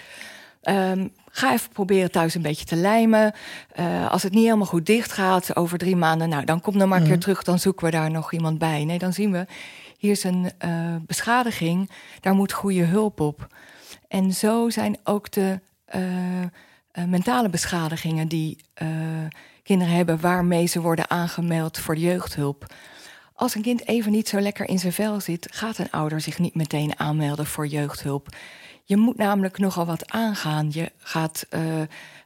[0.63, 3.33] um, Ga even proberen thuis een beetje te lijmen.
[3.79, 6.87] Uh, als het niet helemaal goed dicht gaat over drie maanden, nou dan kom dan
[6.87, 7.21] maar een keer mhm.
[7.21, 8.85] terug, dan zoeken we daar nog iemand bij.
[8.85, 9.45] Nee, dan zien we,
[9.97, 10.51] hier is een
[11.05, 11.89] beschadiging,
[12.19, 13.47] daar moet goede hulp op.
[14.07, 15.59] En zo zijn ook de
[17.05, 18.57] mentale beschadigingen die
[19.63, 22.65] kinderen hebben, waarmee ze worden aangemeld voor de jeugdhulp,
[23.35, 26.39] als een kind even niet zo lekker in zijn vel zit, gaat een ouder zich
[26.39, 28.35] niet meteen aanmelden voor jeugdhulp.
[28.83, 30.69] Je moet namelijk nogal wat aangaan.
[30.71, 31.81] Je gaat uh,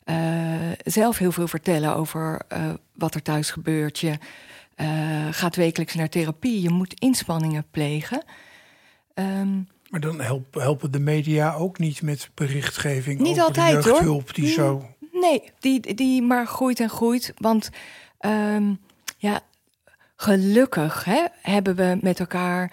[0.06, 4.00] uh, zelf heel veel vertellen over uh, wat er thuis gebeurt.
[4.00, 4.18] Je
[5.32, 6.62] gaat wekelijks naar therapie.
[6.62, 8.24] Je moet inspanningen plegen.
[9.14, 13.90] Um, maar dan help, helpen de media ook niet met berichtgeving niet over altijd, de
[13.90, 14.34] jeugdhulp hoor.
[14.34, 14.90] die zo...
[15.12, 17.34] Nee, die, die maar groeit en groeit.
[17.38, 17.70] Want
[18.20, 18.80] um,
[19.18, 19.42] ja,
[20.22, 22.72] gelukkig hè, hebben we met elkaar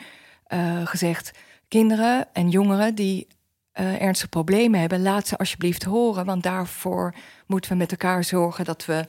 [0.48, 1.30] uh, gezegd...
[1.68, 3.26] kinderen en jongeren die
[3.74, 5.02] uh, ernstige problemen hebben...
[5.02, 7.14] laat ze alsjeblieft horen, want daarvoor
[7.46, 8.64] moeten we met elkaar zorgen...
[8.64, 9.04] dat we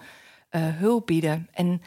[0.52, 1.48] uh, hulp bieden.
[1.54, 1.82] En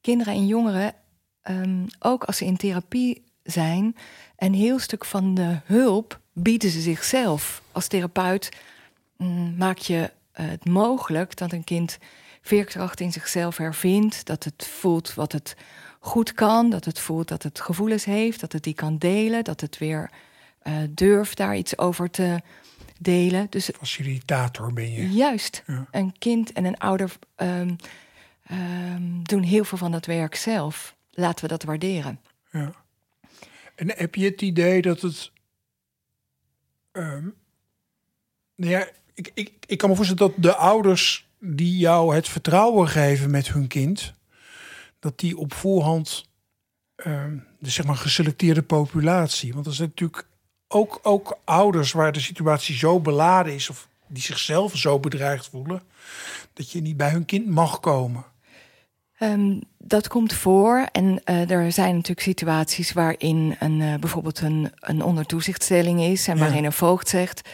[0.00, 0.94] kinderen en jongeren,
[1.42, 3.96] um, ook als ze in therapie zijn...
[4.36, 7.62] een heel stuk van de hulp bieden ze zichzelf.
[7.72, 8.56] Als therapeut
[9.16, 11.98] mm, maak je het mogelijk dat een kind
[12.42, 14.26] veerkracht in zichzelf hervindt...
[14.26, 15.56] dat het voelt wat het
[16.06, 19.60] goed kan, dat het voelt dat het gevoelens heeft, dat het die kan delen, dat
[19.60, 20.10] het weer
[20.62, 22.40] uh, durft daar iets over te
[22.98, 23.46] delen.
[23.50, 25.10] Dus facilitator ben je.
[25.10, 25.62] Juist.
[25.66, 25.86] Ja.
[25.90, 27.76] Een kind en een ouder um,
[28.50, 30.96] um, doen heel veel van dat werk zelf.
[31.10, 32.20] Laten we dat waarderen.
[32.50, 32.72] Ja.
[33.74, 35.32] En heb je het idee dat het.
[36.92, 37.34] Um,
[38.54, 42.88] nou ja, ik, ik, ik kan me voorstellen dat de ouders die jou het vertrouwen
[42.88, 44.14] geven met hun kind,
[44.98, 46.28] dat die op voorhand,
[47.06, 50.26] um, de zeg maar geselecteerde populatie, want dat is natuurlijk
[50.68, 55.82] ook, ook ouders waar de situatie zo beladen is of die zichzelf zo bedreigd voelen,
[56.52, 58.24] dat je niet bij hun kind mag komen.
[59.20, 60.88] Um, dat komt voor.
[60.92, 66.38] En uh, er zijn natuurlijk situaties waarin een, uh, bijvoorbeeld een, een ondertoezichtstelling is en
[66.38, 66.66] waarin ja.
[66.66, 67.48] een voogd zegt.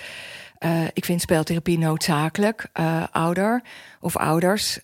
[0.65, 2.71] Uh, ik vind speeltherapie noodzakelijk.
[3.11, 3.63] ouder
[4.01, 4.79] of ouders,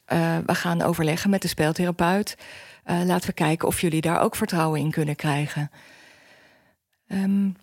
[0.47, 2.37] we gaan overleggen met de speeltherapeut.
[2.85, 5.71] laten we kijken of jullie daar ook vertrouwen in kunnen krijgen.
[7.09, 7.57] Um,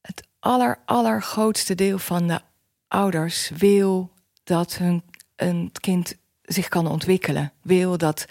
[0.00, 2.40] het aller, allergrootste deel van de
[2.88, 4.10] ouders wil
[4.44, 5.02] dat hun
[5.36, 7.52] een kind zich kan ontwikkelen.
[7.62, 8.26] Wil dat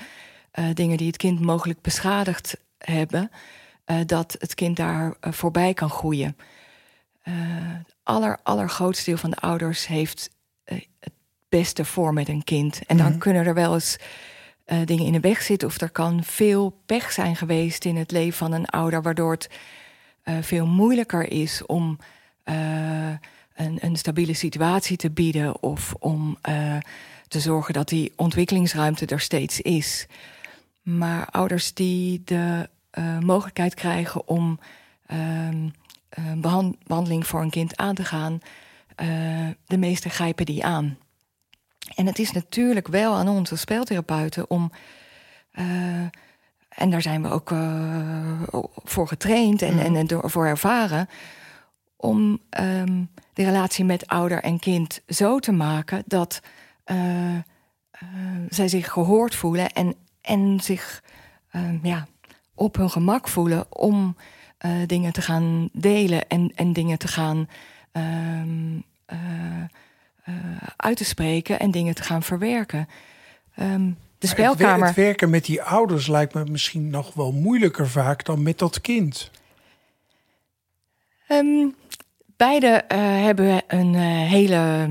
[0.74, 3.32] dingen die het kind mogelijk beschadigd hebben,
[4.06, 6.38] dat het kind daar voorbij kan groeien.
[7.30, 10.30] Het aller, allergrootste deel van de ouders heeft
[10.64, 11.14] het
[11.50, 12.86] beste voor met een kind.
[12.86, 13.22] En dan mm -hmm.
[13.22, 13.98] kunnen er wel eens
[14.86, 18.38] dingen in de weg zitten, of er kan veel pech zijn geweest in het leven
[18.38, 19.50] van een ouder, waardoor het
[20.42, 21.98] veel moeilijker is om
[22.44, 26.38] een, een, stabiele situatie te bieden of om
[27.28, 30.08] te zorgen dat die ontwikkelingsruimte er steeds is.
[30.82, 32.70] Maar ouders die de
[33.20, 34.60] mogelijkheid krijgen om
[35.08, 35.85] behand
[36.84, 38.40] behandeling voor een kind aan te gaan,
[39.02, 40.98] uh, de meesten grijpen die aan.
[41.96, 44.72] En het is natuurlijk wel aan ons als speeltherapeuten om.
[46.70, 47.50] en daar zijn we ook
[48.84, 51.10] voor getraind en, en, en door, voor ervaren.
[51.96, 56.42] Om um, de relatie met ouder en kind zo te maken dat
[56.86, 57.40] uh, uh,
[58.50, 61.04] zij zich gehoord voelen en, en zich
[61.52, 62.08] uh, ja,
[62.54, 64.16] op hun gemak voelen om
[64.86, 67.50] dingen te gaan delen en, en dingen te gaan
[67.92, 68.80] ehm,
[70.76, 72.88] uit te spreken en dingen te gaan verwerken.
[73.60, 74.88] Um, de spelkamer.
[74.88, 78.60] Het, het, werken met die ouders lijkt me misschien nog wel moeilijker vaak dan met
[78.60, 79.32] dat kind.
[81.30, 81.76] Um,
[82.38, 82.84] beide
[83.24, 84.90] hebben een hele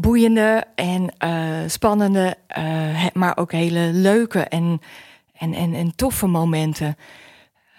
[0.00, 4.80] boeiende en uh, spannende, uh, maar ook hele leuke en,
[5.32, 6.96] en, en, en toffe momenten.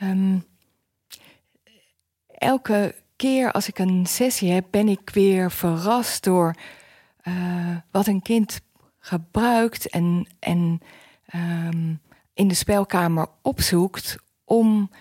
[0.04, 0.46] Um,
[2.28, 6.56] elke keer als ik een sessie heb, ben ik weer verrast door
[7.24, 8.62] uh, wat een kind
[9.00, 10.82] gebruikt en, en
[11.36, 12.02] um,
[12.34, 14.92] in de spelkamer opzoekt om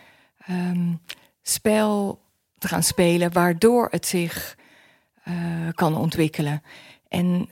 [0.51, 1.01] um,
[1.43, 2.23] spel
[2.59, 4.59] te gaan spelen, waardoor het zich
[5.75, 6.63] kan ontwikkelen.
[7.09, 7.49] En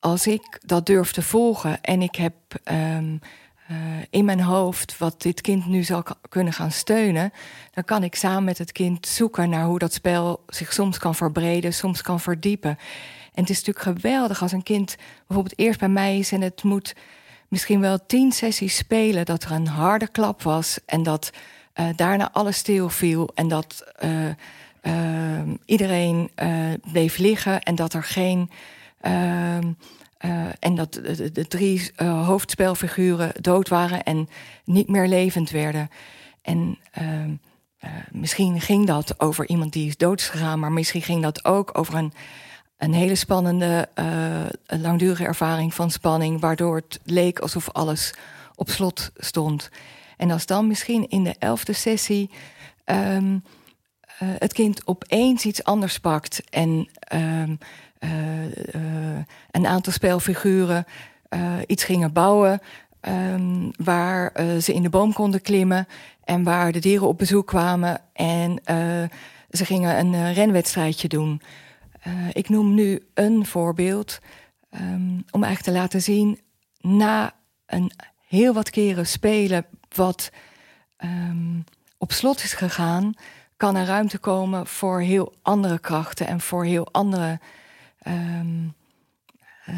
[0.00, 2.34] als ik dat durf te volgen en ik heb
[3.70, 3.76] uh,
[4.10, 7.32] in mijn hoofd wat dit kind nu zal kunnen gaan steunen,
[7.70, 11.14] dan kan ik samen met het kind zoeken naar hoe dat spel zich soms kan
[11.14, 12.70] verbreden, soms kan verdiepen.
[13.34, 16.62] En het is natuurlijk geweldig als een kind bijvoorbeeld eerst bij mij is en het
[16.62, 16.94] moet
[17.48, 21.30] misschien wel tien sessies spelen, dat er een harde klap was en dat
[21.74, 23.84] uh, daarna alles stil viel en dat.
[24.04, 24.30] Uh,
[25.64, 26.30] iedereen
[26.92, 28.50] bleef liggen en dat er geen.
[30.20, 34.28] Uh, en dat de, drie hoofdspelfiguren dood waren en
[34.64, 35.90] niet meer levend werden.
[36.42, 37.34] En ehm,
[38.10, 42.12] misschien ging dat over iemand die is doodgegaan, maar misschien ging dat ook over een,
[42.76, 43.88] een hele spannende,
[44.66, 48.14] langdurige ervaring van spanning, waardoor het leek alsof alles
[48.54, 49.70] op slot stond.
[50.16, 52.30] En als dan misschien in de elfde sessie
[52.84, 53.38] ehm,
[54.16, 57.54] het kind opeens iets anders pakt en ehm,
[59.50, 60.84] een aantal spelfiguren
[61.66, 62.60] iets gingen bouwen.
[63.00, 65.86] Ehm, waar ze in de boom konden klimmen
[66.24, 68.60] en waar de dieren op bezoek kwamen en
[69.50, 71.40] ze gingen een renwedstrijdje doen.
[72.32, 74.18] ik noem nu een voorbeeld
[74.80, 76.40] um, om eigenlijk te laten zien,
[76.80, 77.34] na
[77.66, 77.90] een
[78.28, 80.30] heel wat keren spelen wat
[81.04, 81.64] um,
[81.98, 83.14] op slot is gegaan,
[83.56, 87.40] kan er ruimte komen voor heel andere krachten en voor heel andere
[88.08, 88.74] um,
[89.68, 89.74] uh,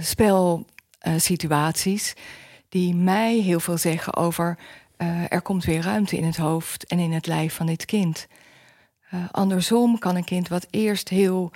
[0.00, 2.14] spelsituaties.
[2.68, 4.58] die mij heel veel zeggen over
[4.98, 8.26] uh, er komt weer ruimte in het hoofd en in het lijf van dit kind.
[9.30, 11.50] Andersom kan een kind wat eerst heel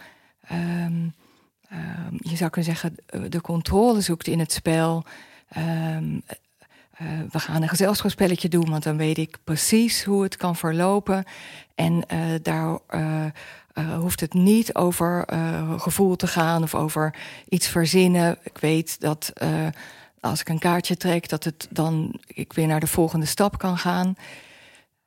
[0.53, 1.15] um,
[1.69, 5.05] Ehm, je zou kunnen zeggen, eh, de controle zoekt in het spel.
[5.49, 6.19] Ehm,
[6.91, 11.25] eh, we gaan een gezelschapsspelletje doen, want dan weet ik precies hoe het kan verlopen.
[11.75, 12.05] En
[13.79, 15.25] uh, hoeft het niet over
[15.79, 17.15] gevoel te gaan of over
[17.49, 18.39] iets verzinnen.
[18.43, 19.33] Ik weet dat
[20.21, 23.79] als ik een kaartje trek, dat het dan ik weer naar de volgende stap kan
[23.79, 24.17] gaan.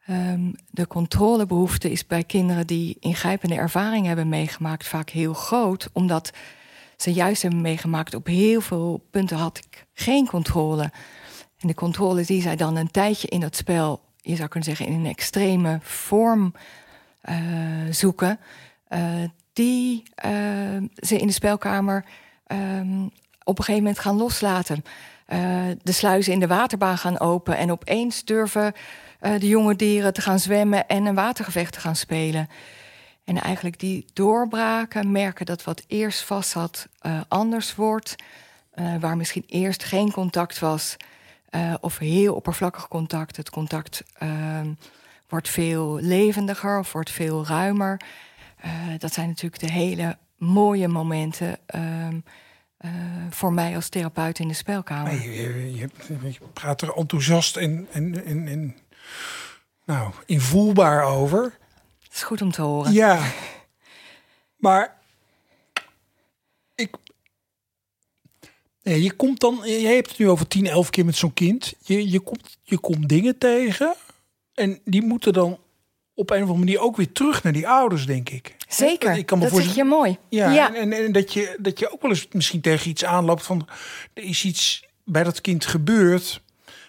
[0.10, 6.32] Um, de controlebehoefte is bij kinderen die ingrijpende ervaringen hebben meegemaakt vaak heel groot, omdat
[6.98, 10.92] ze juist hebben meegemaakt op heel veel punten had ik geen controle.
[11.60, 14.86] En de controle die zij dan een tijdje in dat spel, je zou kunnen zeggen,
[14.86, 16.54] in een extreme vorm
[17.90, 18.40] zoeken,
[18.90, 20.32] uh, die uh,
[20.96, 22.06] ze in de spelkamer
[22.48, 23.12] um,
[23.44, 24.84] op een gegeven moment gaan loslaten.
[25.84, 28.74] de sluizen in de waterbaan gaan open en opeens durven
[29.20, 32.50] de jonge dieren te gaan zwemmen en een watergevecht te gaan spelen.
[33.24, 38.16] En eigenlijk die doorbraken, merken dat wat eerst vast uh, anders wordt.
[39.00, 40.98] Waar misschien eerst geen contact was,
[41.80, 43.38] of heel oppervlakkig contact.
[43.38, 44.72] Het contact ehm,
[45.30, 48.02] wordt veel levendiger of wordt veel ruimer.
[48.98, 51.58] dat zijn natuurlijk de hele mooie momenten.
[51.66, 52.20] Ehm,
[53.30, 55.14] voor mij als therapeut in de spelkamer.
[55.14, 55.90] Je, je, je,
[56.22, 58.76] je praat er enthousiast en, en, en, en
[59.86, 61.42] nou, invoelbaar over.
[62.04, 62.94] Dat is goed om te horen.
[62.94, 63.32] Ja.
[64.56, 64.98] Maar
[66.76, 66.96] ik.
[68.82, 69.62] Je komt dan.
[69.64, 71.74] Je hebt het nu over 10, 11 keer met zo'n kind.
[71.80, 73.96] Je, je, komt, je komt dingen tegen.
[74.60, 75.60] En die moeten dan
[76.14, 78.56] op een of andere manier ook weer terug naar die ouders, denk ik.
[78.68, 79.18] Zeker.
[79.18, 80.18] Ik kan me dat zeg je mooi.
[80.30, 80.76] Ja, ja.
[80.76, 83.68] En, en, en, dat, je, dat je ook wel eens misschien tegen iets aanloopt van...
[84.14, 86.42] er is iets bij dat kind gebeurd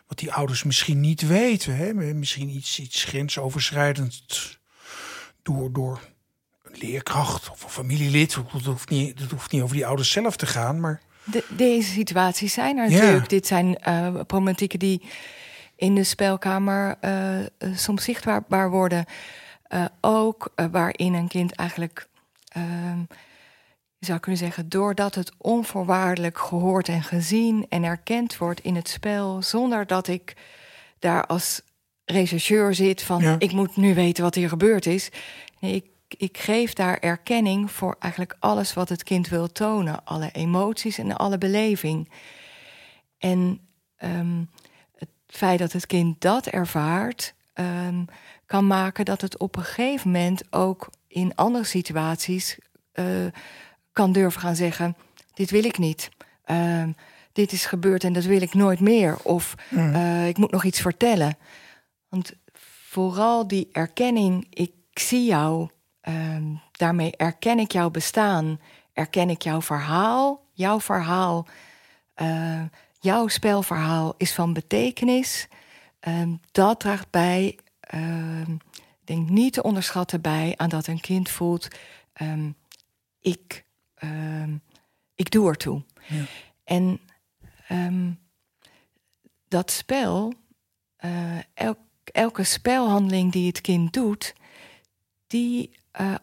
[0.07, 1.77] wat die ouders misschien niet weten.
[1.77, 1.95] Hè?
[1.95, 4.59] Misschien iets, iets grensoverschrijdend
[5.43, 6.01] door, door
[6.63, 8.39] een leerkracht of een familielid.
[8.53, 11.03] Dat hoeft, niet, dat hoeft niet over die ouders zelf te gaan, maar...
[11.25, 13.29] De, deze situaties zijn er natuurlijk.
[13.29, 15.03] Dit zijn uh, problematieken die
[15.81, 19.05] in de spelkamer uh, soms zichtbaar worden.
[19.69, 22.09] Uh, ook waarin een kind eigenlijk
[22.49, 23.01] ehm,
[23.99, 28.89] je zou kunnen zeggen, doordat het onvoorwaardelijk gehoord en gezien en erkend wordt in het
[28.89, 30.37] spel, zonder dat ik
[30.99, 31.63] daar als
[32.05, 35.09] rechercheur zit van ik moet nu weten wat hier gebeurd is.
[35.61, 40.31] Nee, ik, ik geef daar erkenning voor eigenlijk alles wat het kind wil tonen, alle
[40.33, 42.09] emoties en alle beleving.
[43.19, 43.61] En
[43.99, 44.49] um,
[45.31, 48.05] het feit dat het kind dat ervaart, um,
[48.47, 52.59] kan maken dat het op een gegeven moment ook in andere situaties
[52.95, 53.07] uh,
[53.93, 54.97] kan durven gaan zeggen:
[55.35, 56.09] Dit wil ik niet.
[56.47, 56.85] Uh,
[57.33, 59.17] dit is gebeurd en dat wil ik nooit meer.
[59.23, 61.37] Of uh, ik moet nog iets vertellen.
[62.09, 62.33] Want
[62.89, 65.69] vooral die erkenning, ik zie jou,
[66.09, 66.37] uh,
[66.73, 68.61] daarmee erken ik jouw bestaan,
[68.93, 70.49] erken ik jouw verhaal.
[70.53, 71.47] Jouw verhaal,
[72.23, 72.63] uh,
[73.01, 75.49] jouw spelverhaal is van betekenis.
[76.01, 81.29] Ehm, dat draagt bij, ehm, ik denk niet te onderschatten bij aan dat een kind
[81.29, 81.69] voelt:
[83.21, 83.65] ik
[84.05, 84.55] uh,
[85.15, 85.83] ik doe ertoe.
[86.07, 86.25] Ja.
[86.65, 87.01] En
[87.69, 88.19] um,
[89.49, 90.35] dat spel,
[91.05, 94.35] uh, elk, elke spelhandeling die het kind doet,
[95.27, 96.15] die uh,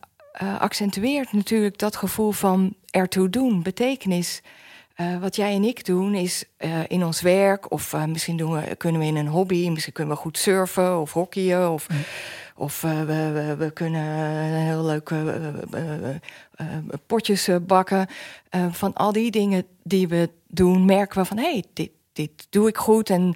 [0.60, 4.42] accentueert natuurlijk dat gevoel van ertoe doen, betekenis.
[5.02, 8.52] Uh, wat jij en ik doen is uh, in ons werk, of uh, misschien doen
[8.52, 11.88] we, kunnen we in een hobby, misschien kunnen we goed surfen of hockeyen, of
[12.56, 14.04] of we, we, we, kunnen
[14.66, 16.20] heel leuke
[17.08, 18.08] potjes bakken.
[18.72, 22.68] van al die dingen die we doen, merken we van hé, hey, dit, dit doe
[22.68, 23.36] ik goed en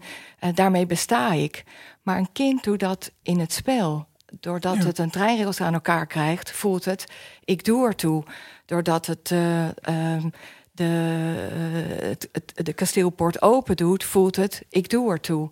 [0.53, 1.63] daarmee besta ik.
[2.01, 4.07] Maar een kind doet dat in het spel.
[4.39, 4.85] Doordat ja.
[4.85, 7.05] het een treinrails aan elkaar krijgt, voelt het,
[7.43, 8.23] ik doe ertoe.
[8.65, 10.29] Doordat het ehm,
[10.71, 15.47] de, eh, het, het, de kasteelpoort open doet, voelt het, ik doe ertoe.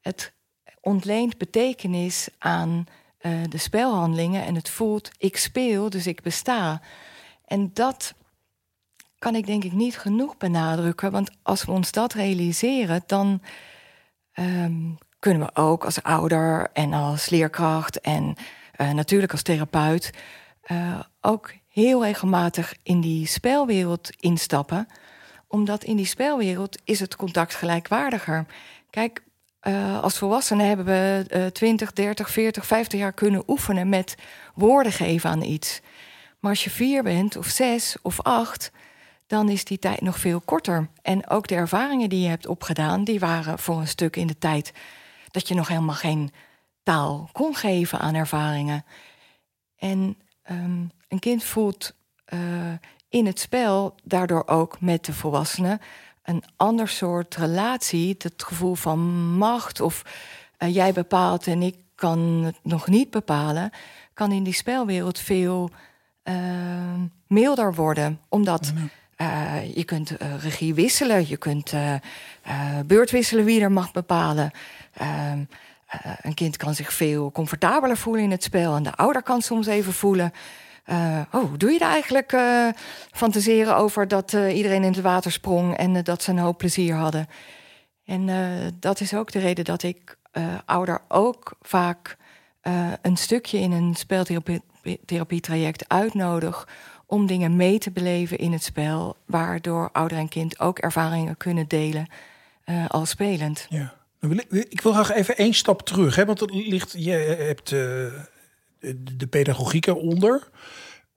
[0.00, 0.32] Het
[0.80, 2.86] ontleent betekenis aan
[3.20, 6.80] uh, de spelhandelingen en het voelt, ik speel, dus ik besta.
[7.44, 8.14] En dat
[9.18, 13.42] kan ik denk ik niet genoeg benadrukken, want als we ons dat realiseren, dan
[14.34, 18.34] um, kunnen we ook als ouder en als leerkracht en
[18.76, 20.10] uh, natuurlijk als therapeut
[21.20, 24.88] ook heel regelmatig in die spelwereld instappen.
[25.48, 28.46] Omdat in die spelwereld is het contact gelijkwaardiger.
[28.90, 29.22] Kijk,
[29.62, 34.14] uh, als volwassenen hebben we uh, 20, 30, 40, 50 jaar kunnen oefenen met
[34.54, 35.80] woorden geven aan iets.
[36.40, 38.70] Maar als je vier bent, of zes of acht,
[39.26, 40.88] dan is die tijd nog veel korter.
[41.02, 44.38] En ook de ervaringen die je hebt opgedaan, die waren voor een stuk in de
[44.38, 44.72] tijd
[45.30, 46.32] dat je nog helemaal geen
[46.82, 48.84] taal kon geven aan ervaringen.
[49.76, 50.16] En
[50.50, 51.94] um, een kind voelt
[52.34, 52.40] uh,
[53.08, 55.80] in het spel daardoor ook met de volwassenen
[56.26, 58.14] een ander soort relatie.
[58.18, 58.98] Het gevoel van
[59.36, 60.02] macht of
[60.58, 63.70] uh, jij bepaalt en ik kan het nog niet bepalen,
[64.14, 65.70] kan in die spelwereld veel
[66.24, 66.34] uh,
[67.26, 68.20] milder worden.
[68.28, 68.72] Omdat
[69.16, 71.72] uh, je kunt regie wisselen, je kunt
[72.86, 74.50] beurt wisselen wie er mag bepalen.
[74.92, 75.44] Ehm,
[76.20, 79.66] een kind kan zich veel comfortabeler voelen in het spel en de ouder kan soms
[79.66, 80.32] even voelen.
[80.90, 82.32] Uh, oh, doe je dat eigenlijk?
[82.32, 82.68] Uh,
[83.10, 86.94] fantaseren over dat uh, iedereen in het water sprong en dat ze een hoop plezier
[86.94, 87.26] hadden.
[88.04, 88.28] En
[88.80, 90.16] dat is ook de reden dat ik
[90.64, 92.16] ouder ook vaak
[93.02, 96.68] een stukje in een speltherapietraject uitnodig
[97.06, 101.68] om dingen mee te beleven in het spel, waardoor ouder en kind ook ervaringen kunnen
[101.68, 102.06] delen
[102.88, 103.66] al spelend.
[103.68, 103.94] Ja.
[104.50, 107.74] Ik wil graag even één stap terug, hè, want het ligt, je hebt
[109.16, 110.48] de pedagogiek eronder.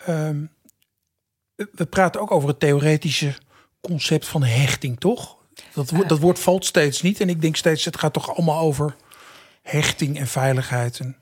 [0.10, 0.52] Um,
[1.56, 3.34] we praten ook over het theoretische
[3.82, 5.38] concept van hechting, toch?
[5.74, 7.19] Dat, dat woord valt steeds niet.
[7.19, 8.95] En ik denk steeds, het gaat toch allemaal over
[9.62, 11.00] hechting en veiligheid.
[11.00, 11.17] En...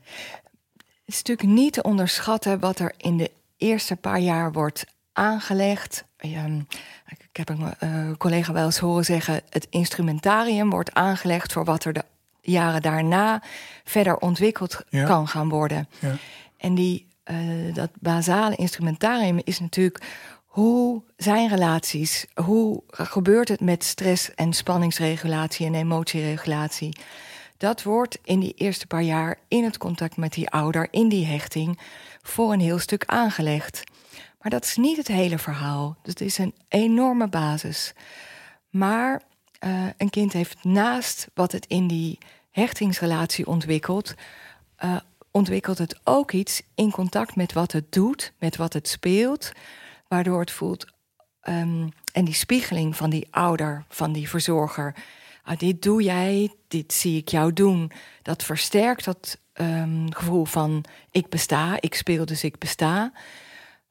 [0.76, 6.04] Het is natuurlijk niet te onderschatten wat er in de eerste paar jaar wordt aangelegd.
[6.24, 6.66] Um,
[7.06, 11.84] ik heb een uh, collega wel eens horen zeggen: het instrumentarium wordt aangelegd voor wat
[11.84, 12.04] er de
[12.50, 13.42] jaren daarna
[13.84, 15.88] verder ontwikkeld kan gaan worden.
[15.98, 16.16] Ja.
[16.56, 20.04] En die, uh, dat basale instrumentarium is natuurlijk
[20.44, 26.96] hoe zijn relaties, hoe gebeurt het met stress en spanningsregulatie en emotieregulatie.
[27.56, 31.26] Dat wordt in die eerste paar jaar in het contact met die ouder, in die
[31.26, 31.78] hechting,
[32.22, 33.82] voor een heel stuk aangelegd.
[34.40, 35.96] Maar dat is niet het hele verhaal.
[36.02, 37.92] Het is een enorme basis.
[38.70, 39.22] Maar
[39.64, 42.18] uh, een kind heeft naast wat het in die
[42.58, 44.14] hechtingsrelatie ontwikkelt,
[44.84, 44.96] uh,
[45.30, 49.52] ontwikkelt het ook iets in contact met wat het doet, met wat het speelt,
[50.08, 50.86] waardoor het voelt.
[51.48, 54.94] Um, en die spiegeling van die ouder, van die verzorger.
[55.42, 57.92] Ah, dit doe jij, dit zie ik jou doen.
[58.22, 63.12] Dat versterkt dat um, gevoel van ik besta, ik speel dus ik besta.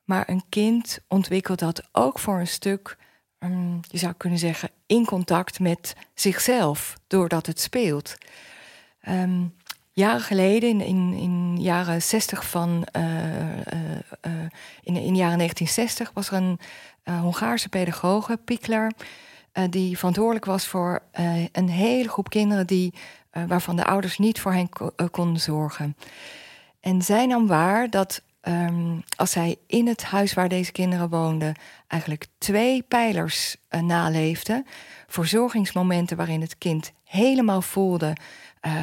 [0.04, 2.98] Maar een kind ontwikkelt dat ook voor een stuk,
[3.40, 8.18] um, je zou kunnen zeggen, in contact met zichzelf, doordat het speelt.
[9.10, 9.54] Um,
[9.92, 12.88] jaren geleden, in, in, jaren 60 van.
[12.98, 13.52] Uh, uh,
[14.28, 14.32] uh,
[14.84, 16.60] in, in jaren 1960 was er een
[17.22, 18.92] Hongaarse pedagoge, Pikler.
[19.70, 21.02] die verantwoordelijk was voor
[21.52, 22.94] een hele groep kinderen die,
[23.48, 24.70] waarvan de ouders niet voor hen
[25.12, 25.96] konden zorgen.
[26.80, 31.56] En zij nam waar dat um, als zij in het huis waar deze kinderen woonden
[31.88, 34.66] eigenlijk twee pijlers naleefde.
[35.08, 38.16] Verzorgingsmomenten waarin het kind helemaal voelde
[38.62, 38.74] uh,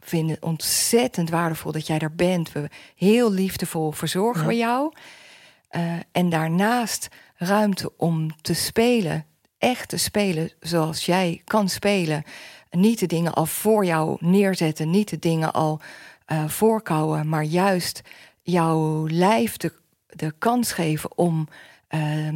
[0.00, 2.52] vinden het ontzettend waardevol dat jij er bent.
[2.52, 4.92] We heel liefdevol verzorgen we jou.
[5.70, 9.26] Uh, en daarnaast ruimte om te spelen,
[9.58, 12.22] echt te spelen zoals jij kan spelen.
[12.70, 15.80] Niet de dingen al voor jou neerzetten, niet de dingen al
[16.32, 18.02] uh, voorkouwen, maar juist
[18.42, 19.72] jouw lijf de,
[20.06, 21.48] de kans geven om
[21.90, 22.28] uh,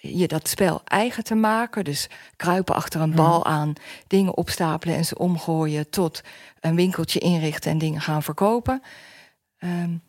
[0.00, 1.84] je dat spel eigen te maken.
[1.84, 3.72] Dus kruipen achter een bal aan,
[4.06, 6.20] dingen opstapelen en ze omgooien tot
[6.60, 8.82] een winkeltje inrichten en dingen gaan verkopen.
[9.58, 10.02] Um,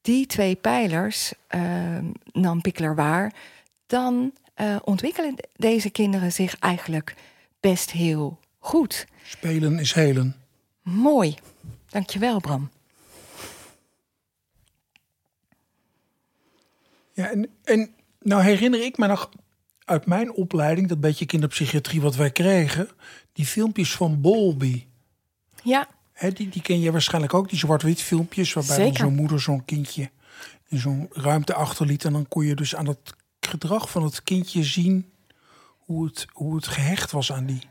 [0.00, 3.32] die twee pijlers um, nam Pickler waar.
[3.86, 7.14] Dan uh, ontwikkelen deze kinderen zich eigenlijk
[7.60, 9.06] best heel goed.
[9.22, 10.36] Spelen is helen.
[10.82, 11.36] Mooi.
[11.88, 12.70] Dankjewel, Bram.
[17.12, 17.95] Ja, en, en
[18.26, 19.30] nou herinner ik me nog
[19.84, 22.88] uit mijn opleiding, dat beetje kinderpsychiatrie wat wij kregen,
[23.32, 24.86] die filmpjes van Bolby.
[25.62, 25.88] Ja.
[26.12, 30.10] He, die, die ken je waarschijnlijk ook, die zwart-wit filmpjes, waarbij zo'n moeder zo'n kindje
[30.68, 32.04] in zo'n ruimte achterliet.
[32.04, 35.12] En dan kon je dus aan het gedrag van het kindje zien
[35.78, 37.62] hoe het, hoe het gehecht was aan die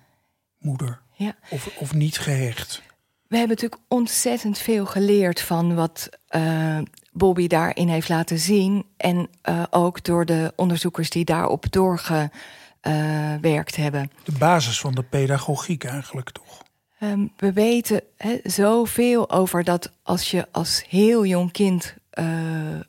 [0.58, 1.02] moeder.
[1.14, 1.36] Ja.
[1.50, 2.82] Of, of niet gehecht.
[3.28, 6.80] We hebben natuurlijk ontzettend veel geleerd van wat uh,
[7.18, 8.86] Bobby daarin heeft laten zien.
[8.98, 14.12] En uh, ook door de onderzoekers die daarop doorgewerkt uh, hebben.
[14.24, 16.64] De basis van de pedagogiek eigenlijk toch?
[17.00, 21.96] Um, we weten he, zoveel over dat als je als heel jong kind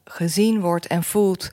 [0.05, 1.51] gezien wordt en voelt.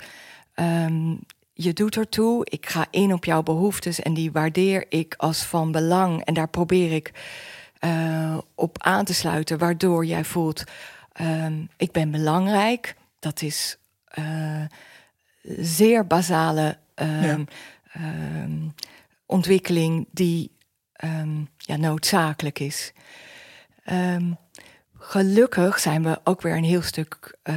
[0.56, 1.20] Um,
[1.54, 5.72] je doet ertoe, ik ga in op jouw behoeftes en die waardeer ik als van
[5.72, 6.24] belang.
[6.24, 7.12] En daar probeer ik
[7.86, 10.64] uh, op aan te sluiten, waardoor jij voelt:
[11.22, 12.96] um, ik ben belangrijk.
[13.20, 13.78] Dat is
[14.20, 14.66] uh,
[15.60, 17.40] zeer basale um, ja.
[18.44, 18.74] um,
[19.26, 20.52] ontwikkeling die
[21.58, 22.94] ja, noodzakelijk is.
[24.98, 27.56] gelukkig zijn we ook weer een heel stuk uh,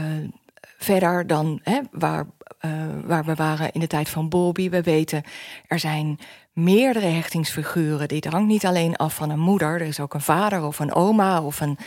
[0.78, 2.26] verder dan hè, waar,
[2.60, 2.72] uh,
[3.04, 4.70] waar we waren in de tijd van Bobby.
[4.70, 5.22] We weten,
[5.66, 6.18] er zijn
[6.52, 8.08] meerdere hechtingsfiguren.
[8.08, 9.68] Dit hangt niet alleen af van een moeder.
[9.68, 11.78] Er is ook een vader of een oma of een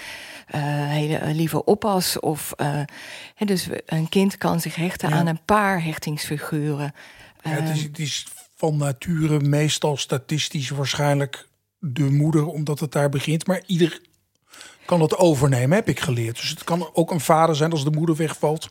[0.57, 2.19] hele lieve oppas.
[2.19, 2.81] Of, uh,
[3.35, 5.15] hè, dus een kind kan zich hechten ja.
[5.15, 6.93] aan een paar hechtingsfiguren.
[7.43, 11.47] Ja, het, is, het is van nature meestal statistisch waarschijnlijk
[11.79, 13.47] de moeder, omdat het daar begint.
[13.47, 14.01] Maar ieder
[14.89, 16.35] kan het overnemen, heb ik geleerd.
[16.35, 18.69] Dus het kan ook een vader zijn als de moeder wegvalt.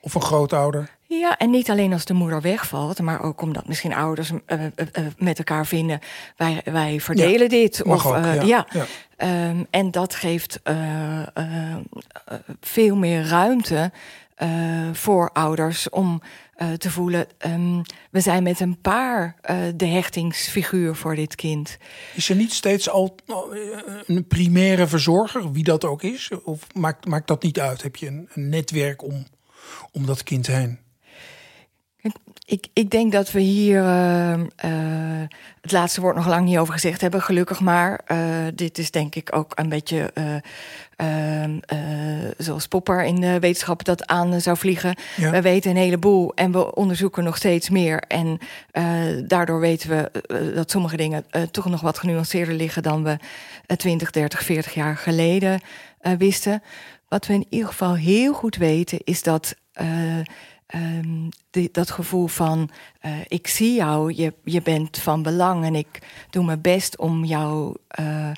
[0.00, 0.90] Of een grootouder.
[1.06, 4.66] Ja, en niet alleen als de moeder wegvalt, maar ook omdat misschien ouders uh, uh,
[4.76, 6.00] uh, met elkaar vinden:
[6.36, 7.82] wij, wij verdelen ja, dit.
[7.82, 8.32] Of, ook, ja.
[8.32, 8.66] ja.
[8.70, 8.86] ja.
[9.48, 10.60] Um, en dat geeft
[12.60, 13.92] veel meer ruimte
[14.92, 16.22] voor ouders om
[16.78, 19.36] te voelen: um, we zijn met een paar
[19.76, 21.76] de hechtingsfiguur voor dit kind.
[22.14, 23.14] Is er niet steeds al
[24.06, 26.30] een primaire verzorger, wie dat ook is?
[26.44, 27.82] Of maakt, maakt dat niet uit?
[27.82, 29.26] Heb je een, een netwerk om,
[29.92, 30.83] om dat kind heen?
[32.46, 35.22] Ik, ik denk dat we hier uh, uh,
[35.60, 38.00] het laatste woord nog lang niet over gezegd hebben, gelukkig maar.
[38.08, 38.18] Uh,
[38.54, 40.12] dit is denk ik ook een beetje
[40.96, 41.58] ehm,
[42.38, 44.96] zoals Popper in de wetenschap dat aan zou vliegen.
[45.16, 45.30] Ja.
[45.30, 48.02] We weten een heleboel en we onderzoeken nog steeds meer.
[48.08, 48.38] En
[49.26, 50.10] daardoor weten we
[50.54, 53.18] dat sommige dingen toch nog wat genuanceerder liggen dan we
[53.76, 55.60] 20, 30, 40 jaar geleden
[56.18, 56.62] wisten.
[57.08, 59.54] Wat we in ieder geval heel goed weten is dat.
[61.50, 62.70] Die, dat gevoel van
[63.02, 65.98] uh, ik zie jou, je, je bent van belang en ik
[66.30, 68.30] doe mijn best om jou uh,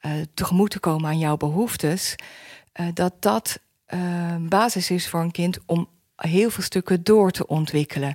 [0.00, 2.14] uh, tegemoet te komen aan jouw behoeftes,
[2.94, 3.58] dat dat
[4.48, 8.14] basis is voor een kind om heel veel stukken door te ontwikkelen.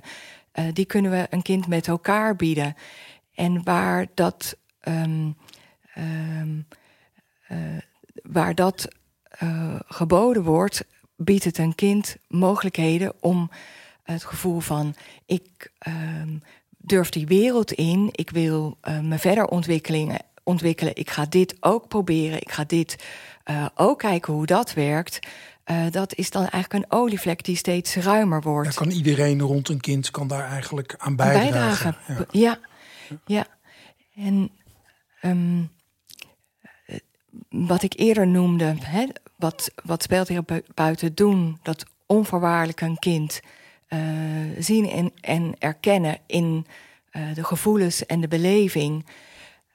[0.72, 2.74] die kunnen we een kind met elkaar bieden.
[3.34, 4.56] En waar dat,
[4.88, 5.36] um,
[5.98, 6.66] um,
[8.22, 8.88] waar dat
[9.86, 10.84] geboden wordt,
[11.18, 13.50] biedt het een kind mogelijkheden om
[14.02, 14.94] het gevoel van
[15.26, 16.42] ik um,
[16.76, 21.88] durf die wereld in, ik wil uh, me verder ontwikkelen, ontwikkelen, ik ga dit ook
[21.88, 23.04] proberen, ik ga dit
[23.50, 25.18] uh, ook kijken hoe dat werkt.
[25.66, 28.74] Uh, dat is dan eigenlijk een olievlek die steeds ruimer wordt.
[28.74, 31.96] Kan iedereen rond een kind kan daar eigenlijk aan bijdragen.
[32.06, 32.26] bijdragen.
[32.30, 32.58] Ja.
[33.26, 33.46] ja, ja.
[34.14, 34.50] En
[35.22, 35.70] um,
[37.48, 43.40] wat ik eerder noemde, hè, wat, wat speeltherapeuten doen, dat onvoorwaardelijk een kind
[43.88, 44.00] uh,
[44.58, 46.66] zien en, en, erkennen in
[47.12, 49.06] uh, de gevoelens en de beleving,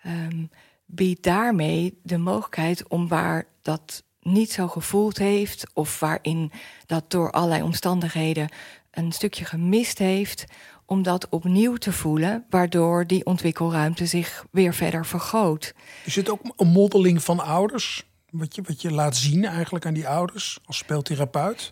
[0.05, 0.49] um,
[0.86, 6.51] biedt daarmee de mogelijkheid om waar dat niet zo gevoeld heeft, of waarin
[6.86, 8.49] dat door allerlei omstandigheden
[8.91, 10.45] een stukje gemist heeft,
[10.86, 15.74] om dat opnieuw te voelen, waardoor die ontwikkelruimte zich weer verder vergroot.
[16.06, 18.12] Is het ook een modeling van ouders?
[18.30, 21.72] Wat je, wat je laat zien eigenlijk aan die ouders als speeltherapeut?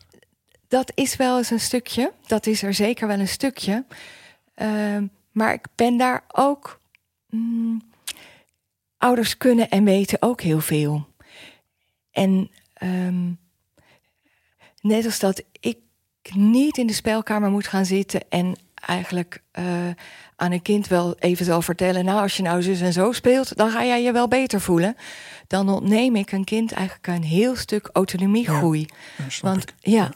[0.68, 2.14] Dat is wel eens een stukje.
[2.28, 3.86] Dat is er zeker wel een stukje.
[4.56, 4.98] Uh,
[5.32, 6.80] maar ik ben daar ook.
[7.30, 7.82] Mm,
[8.98, 11.08] ouders kunnen en weten ook heel veel.
[12.12, 12.52] En
[12.84, 13.40] um,
[14.82, 15.78] net als dat ik
[16.34, 18.56] niet in de spelkamer moet gaan zitten en
[18.86, 19.66] eigenlijk uh,
[20.36, 23.56] aan een kind wel even zal vertellen: Nou, als je nou zus en zo speelt,
[23.56, 24.96] dan ga jij je wel beter voelen.
[25.48, 28.88] Dan ontneem ik een kind eigenlijk een heel stuk autonomiegroei.
[29.18, 29.74] Ja, Want ik.
[29.80, 30.12] ja,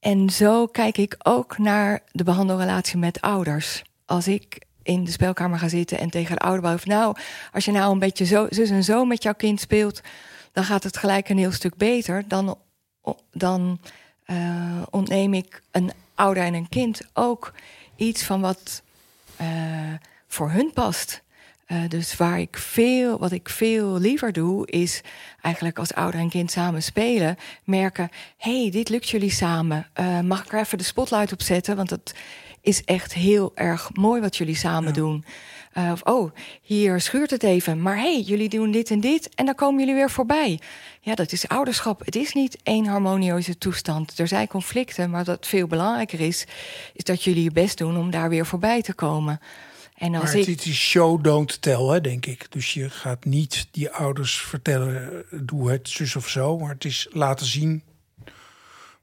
[0.00, 3.82] en zo kijk ik ook naar de behandelrelatie met ouders.
[4.04, 7.16] Als ik in de spelkamer ga zitten en tegen de ouder van nou,
[7.52, 10.00] als je nou een beetje zo, zus en zo met jouw kind speelt,
[10.52, 12.24] dan gaat het gelijk een heel stuk beter.
[12.28, 12.58] Dan,
[13.32, 13.78] dan
[14.26, 17.52] uh, ontneem ik een ouder en een kind ook
[17.96, 18.82] iets van wat
[19.40, 19.46] uh,
[20.28, 21.22] voor hun past.
[21.68, 25.00] Uh, dus waar ik veel, wat ik veel liever doe, is
[25.42, 29.86] eigenlijk als ouder en kind samen spelen, merken: hey, dit lukt jullie samen.
[30.00, 31.76] Uh, mag ik er even de spotlight op zetten?
[31.76, 32.14] Want dat
[32.64, 35.24] is echt heel erg mooi wat jullie samen doen.
[35.78, 37.82] Uh, of oh, hier schuurt het even.
[37.82, 40.60] Maar hey, jullie doen dit en dit en dan komen jullie weer voorbij.
[41.00, 42.04] Ja, dat is ouderschap.
[42.04, 44.18] Het is niet één harmonieuze toestand.
[44.18, 46.46] Er zijn conflicten, maar wat veel belangrijker is,
[46.92, 49.40] is dat jullie je best doen om daar weer voorbij te komen.
[49.94, 50.64] En als maar het ik...
[50.64, 52.52] is show don't tell, hè, denk ik.
[52.52, 56.58] Dus je gaat niet die ouders vertellen, doe het zus of zo.
[56.58, 57.82] Maar het is laten zien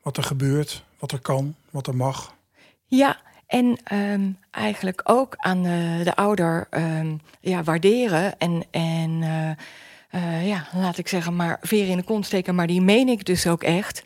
[0.01, 2.35] wat er gebeurt, wat er kan, wat er mag.
[2.85, 3.21] Ja,
[3.51, 9.49] en um, eigenlijk ook aan de, de ouder um, ja, waarderen en, en uh,
[10.21, 13.25] uh, ja, laat ik zeggen, maar veer in de kont steken, maar die meen ik
[13.25, 14.03] dus ook echt.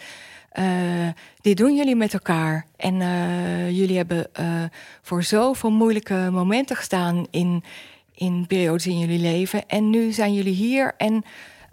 [1.41, 2.65] Dit doen jullie met elkaar.
[2.77, 2.97] En
[3.73, 4.27] jullie hebben
[5.01, 7.63] voor zoveel moeilijke momenten gestaan in,
[8.13, 9.69] in periodes in jullie leven.
[9.69, 11.23] En nu zijn jullie hier en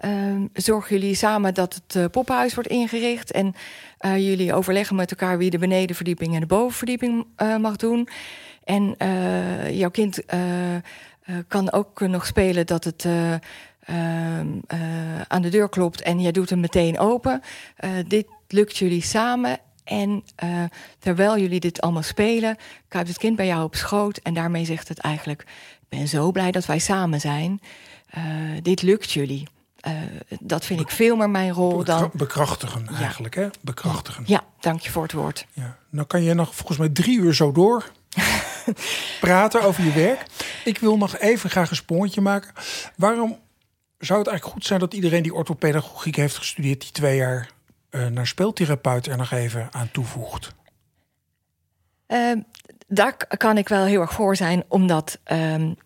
[0.04, 3.30] uh, zorgen jullie samen dat het uh, poppenhuis wordt ingericht.
[3.30, 3.54] En
[4.00, 8.08] uh, jullie overleggen met elkaar wie de benedenverdieping en de bovenverdieping uh, mag doen.
[8.64, 8.96] En
[9.70, 10.20] jouw kind
[11.48, 14.48] kan ook nog spelen dat het ehm,
[15.28, 17.42] aan de deur klopt en jij doet hem meteen open.
[18.08, 19.58] dit lukt jullie samen.
[19.84, 20.24] En
[20.98, 22.56] terwijl jullie dit allemaal spelen,
[22.88, 24.16] kruipt het kind bij jou op schoot.
[24.16, 25.40] En daarmee zegt het eigenlijk:
[25.80, 27.60] Ik ben zo blij dat wij samen zijn.
[28.62, 29.46] dit lukt jullie.
[29.88, 29.92] Uh,
[30.40, 32.10] dat vind ik veel meer mijn rol dan.
[32.12, 33.48] Bekrachtigen eigenlijk, hè?
[33.60, 34.22] Bekrachtigen.
[34.26, 35.46] Ja, dank je voor het woord.
[35.52, 35.76] Ja.
[35.90, 37.90] Nou kan je nog volgens mij drie uur zo door
[39.20, 40.26] praten over je werk.
[40.64, 42.52] Ik wil nog even graag een sprongetje maken.
[42.96, 43.38] Waarom
[43.98, 47.50] zou het eigenlijk goed zijn dat iedereen die orthopedagogiek heeft gestudeerd, die twee jaar
[47.90, 50.52] uh, naar speeltherapeut er nog even aan toevoegt?
[52.08, 52.32] Uh,
[52.88, 55.76] daar kan ik wel heel erg voor zijn, omdat, um,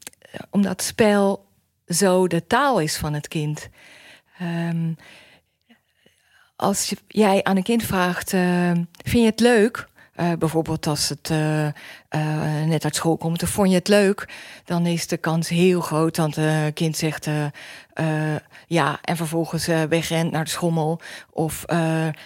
[0.50, 1.46] omdat spel
[1.86, 3.68] zo de taal is van het kind.
[4.42, 4.96] Um,
[6.56, 8.70] als jij aan een kind vraagt: uh,
[9.04, 9.88] Vind je het leuk?
[10.20, 11.68] Uh, bijvoorbeeld als het uh,
[12.66, 14.28] net uit school komt, of vond je het leuk?
[14.64, 17.28] Dan is de kans heel groot dat het kind zegt
[18.66, 21.00] ja, en vervolgens wegrent naar de schommel.
[21.30, 21.64] Of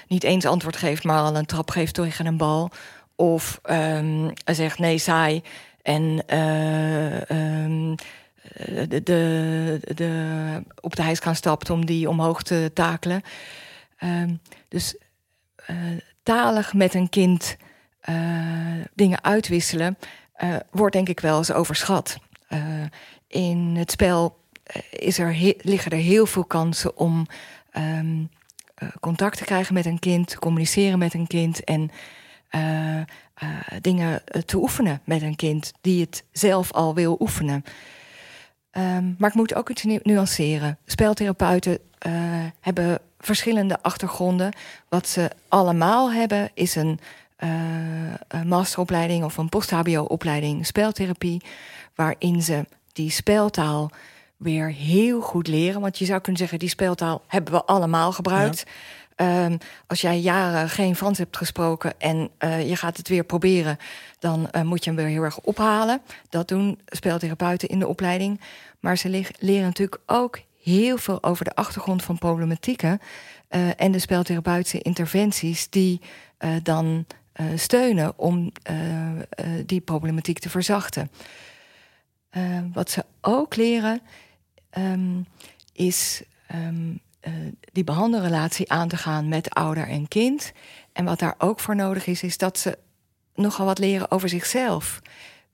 [0.07, 2.71] niet eens antwoord geeft, maar al een trap geeft tegen een bal.
[3.17, 5.43] Of um, zegt nee, saai.
[5.83, 7.93] En eh,
[8.89, 13.23] de, de, de, op de hijskraan stapt om die omhoog te takelen.
[14.01, 14.23] Uh,
[14.69, 14.97] dus
[15.71, 15.77] uh,
[16.23, 17.57] talig met een kind
[18.09, 19.99] uh, dingen uitwisselen
[20.71, 22.19] wordt denk ik wel eens overschat.
[23.27, 24.39] in het spel
[24.91, 27.27] is er liggen er heel veel kansen om
[27.73, 28.31] um,
[29.01, 31.91] contact te krijgen met een kind, te communiceren met een kind en
[33.81, 37.65] dingen te oefenen met een kind die het zelf al wil oefenen.
[38.73, 40.79] Um, maar ik moet ook iets nuanceren.
[40.85, 42.13] Speltherapeuten uh,
[42.61, 44.53] hebben verschillende achtergronden.
[44.89, 47.01] Wat ze allemaal hebben is een,
[47.39, 47.51] uh,
[48.29, 51.43] een masteropleiding of een post-HBO-opleiding speltherapie,
[51.95, 53.91] waarin ze die speltaal
[54.37, 55.81] weer heel goed leren.
[55.81, 58.65] Want je zou kunnen zeggen, die speltaal hebben we allemaal gebruikt.
[58.67, 58.73] Ja.
[59.21, 63.79] Um, als jij jaren geen Frans hebt gesproken en uh, je gaat het weer proberen,
[64.19, 66.01] dan uh, moet je hem weer heel erg ophalen.
[66.29, 68.41] Dat doen speeltherapeuten in de opleiding.
[68.81, 73.01] Maar ze leren natuurlijk ook heel veel over de achtergrond van problematieken
[73.51, 76.01] uh, en de speeltherapeutische interventies die
[76.63, 77.07] dan
[77.55, 78.53] steunen om
[79.67, 81.11] die problematiek te verzachten.
[82.73, 84.01] wat ze ook leren
[84.79, 85.27] um,
[85.73, 86.23] is
[87.21, 87.33] uh,
[87.73, 90.53] die behandelrelatie aan te gaan met ouder en kind.
[90.93, 92.79] En wat daar ook voor nodig is, is dat ze
[93.35, 95.01] nogal wat leren over zichzelf.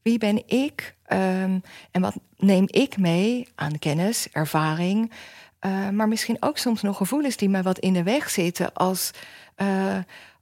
[0.03, 5.13] Wie ben ik um, en wat neem ik mee aan kennis, ervaring,
[5.61, 9.11] uh, maar misschien ook soms nog gevoelens die mij wat in de weg zitten als,
[9.57, 9.99] uh,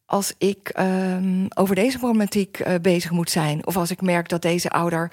[0.06, 3.66] als ik um, over deze problematiek bezig moet zijn.
[3.66, 5.12] Of als ik merk dat deze ouder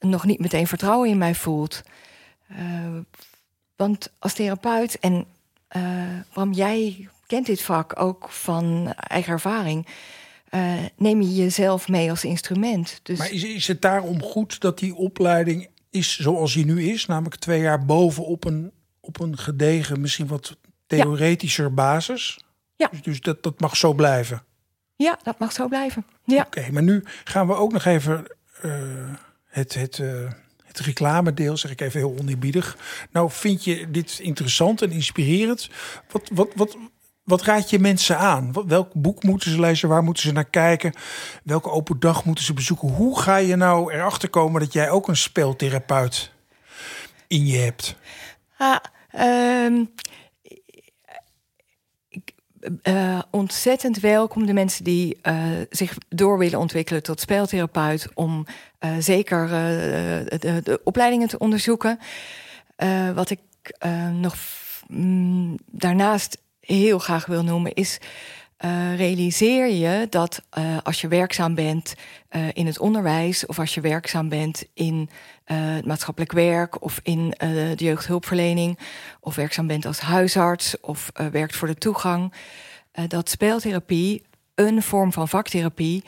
[0.00, 1.82] nog niet meteen vertrouwen in mij voelt.
[3.80, 5.26] Want als therapeut, en
[5.76, 9.86] uh, Bram, jij kent dit vak ook van eigen ervaring.
[10.50, 13.00] Uh, neem je jezelf mee als instrument.
[13.02, 13.18] Dus...
[13.18, 17.06] Maar is, is het daarom goed dat die opleiding is zoals die nu is?
[17.06, 20.56] Namelijk twee jaar bovenop een, op een gedegen, misschien wat
[20.86, 22.38] theoretischer basis?
[22.76, 22.88] Ja.
[22.90, 24.42] Dus, dus, dat, dat mag zo blijven?
[24.96, 26.06] Ja, dat mag zo blijven.
[26.24, 26.42] Ja.
[26.42, 28.24] Oké, maar nu gaan we ook nog even
[28.64, 28.72] uh,
[29.44, 29.74] het...
[29.74, 30.02] het
[30.76, 32.76] het reclamedeel, zeg ik even heel oneerbiedig.
[33.12, 35.70] Nou, vind je dit interessant en inspirerend?
[36.10, 36.76] Wat, wat, wat,
[37.22, 38.52] wat raad je mensen aan?
[38.66, 39.88] Welk boek moeten ze lezen?
[39.88, 40.92] Waar moeten ze naar kijken?
[41.44, 42.88] Welke open dag moeten ze bezoeken?
[42.88, 46.32] Hoe ga je nou erachter komen dat jij ook een speeltherapeut
[47.26, 47.96] in je hebt?
[48.56, 48.76] Ah,
[49.66, 49.90] um,
[52.82, 54.46] uh, ontzettend welkom.
[54.46, 58.46] De mensen die uh, zich door willen ontwikkelen tot speeltherapeut, om
[58.98, 61.98] zeker de, de, opleidingen te onderzoeken.
[63.14, 63.40] wat ik
[64.12, 64.36] nog
[64.86, 67.98] mm, daarnaast heel graag wil noemen, is
[68.96, 70.42] realiseer je dat
[70.82, 71.94] als je werkzaam bent
[72.52, 75.10] in het onderwijs of als je werkzaam bent in
[75.84, 78.78] maatschappelijk werk of in de jeugdhulpverlening
[79.20, 82.32] of werkzaam bent als huisarts of werkt voor de toegang,
[83.06, 84.22] dat speeltherapie
[84.54, 86.04] een vorm van vaktherapie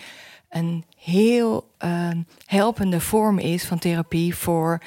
[0.48, 1.70] een heel
[2.44, 4.78] helpende vorm is van therapie voor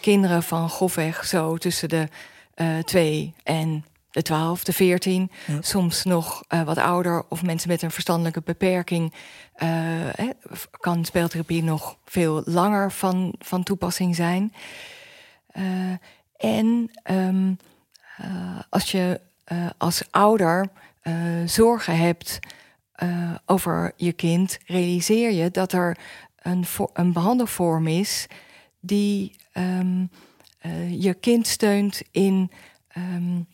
[0.00, 2.08] kinderen van grofweg zo tussen de
[2.84, 3.84] twee en
[4.14, 9.12] de 12, de 14, soms nog uh, wat ouder of mensen met een verstandelijke beperking,
[9.62, 9.68] uh,
[10.70, 14.52] kan speeltherapie nog veel langer van, van toepassing zijn.
[15.56, 15.64] Uh,
[16.36, 17.58] en um,
[18.68, 19.20] als je
[19.78, 20.68] als ouder
[21.44, 22.38] zorgen hebt
[23.46, 25.96] over je kind, realiseer je dat er
[26.42, 28.26] een, een behandelvorm is
[28.80, 30.10] die um,
[30.88, 32.50] je kind steunt in.
[32.96, 33.46] Um,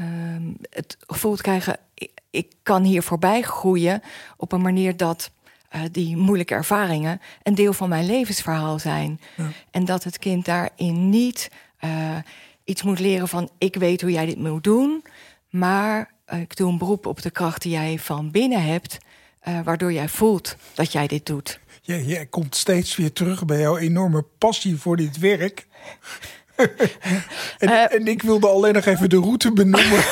[0.00, 4.02] um, het gevoel te krijgen, ik, ik, kan hier voorbij groeien
[4.36, 5.30] op een manier dat
[5.74, 9.20] uh, die moeilijke ervaringen een deel van mijn levensverhaal zijn.
[9.36, 9.48] Ja.
[9.70, 11.50] En dat het kind daarin niet
[12.64, 15.04] iets moet leren van ik weet hoe jij dit moet doen,
[15.50, 18.98] maar ik doe een beroep op de kracht die jij van binnen hebt,
[19.64, 21.60] waardoor jij voelt dat jij dit doet.
[21.86, 25.66] Ja, jij komt steeds weer terug bij jouw enorme passie voor dit werk.
[27.58, 29.98] en, uh, en, ik wilde alleen nog even de route benoemen.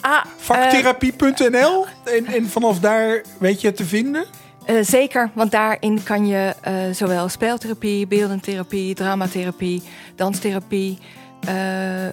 [0.00, 1.86] ah, Vaktherapie.nl.
[2.04, 4.24] En, en vanaf daar weet je het te vinden?
[4.66, 9.82] Uh, zeker, want daarin kan je uh, zowel speeltherapie, beeldentherapie, dramatherapie,
[10.14, 10.98] danstherapie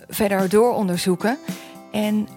[0.09, 1.37] verder dooronderzoeken.
[1.93, 2.27] En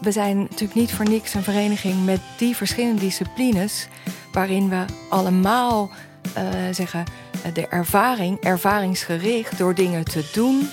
[0.00, 3.88] we zijn natuurlijk niet voor niks een vereniging met die verschillende disciplines,
[4.32, 5.90] waarin we allemaal
[6.70, 7.04] zeggen
[7.42, 10.68] eh, de ervaring, ervaringsgericht, door dingen te doen,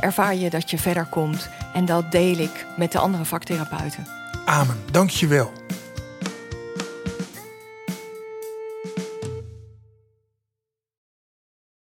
[0.00, 1.48] ervaar je dat je verder komt.
[1.74, 4.06] En dat deel ik met de andere vaktherapeuten.
[4.44, 5.52] Amen, dankjewel.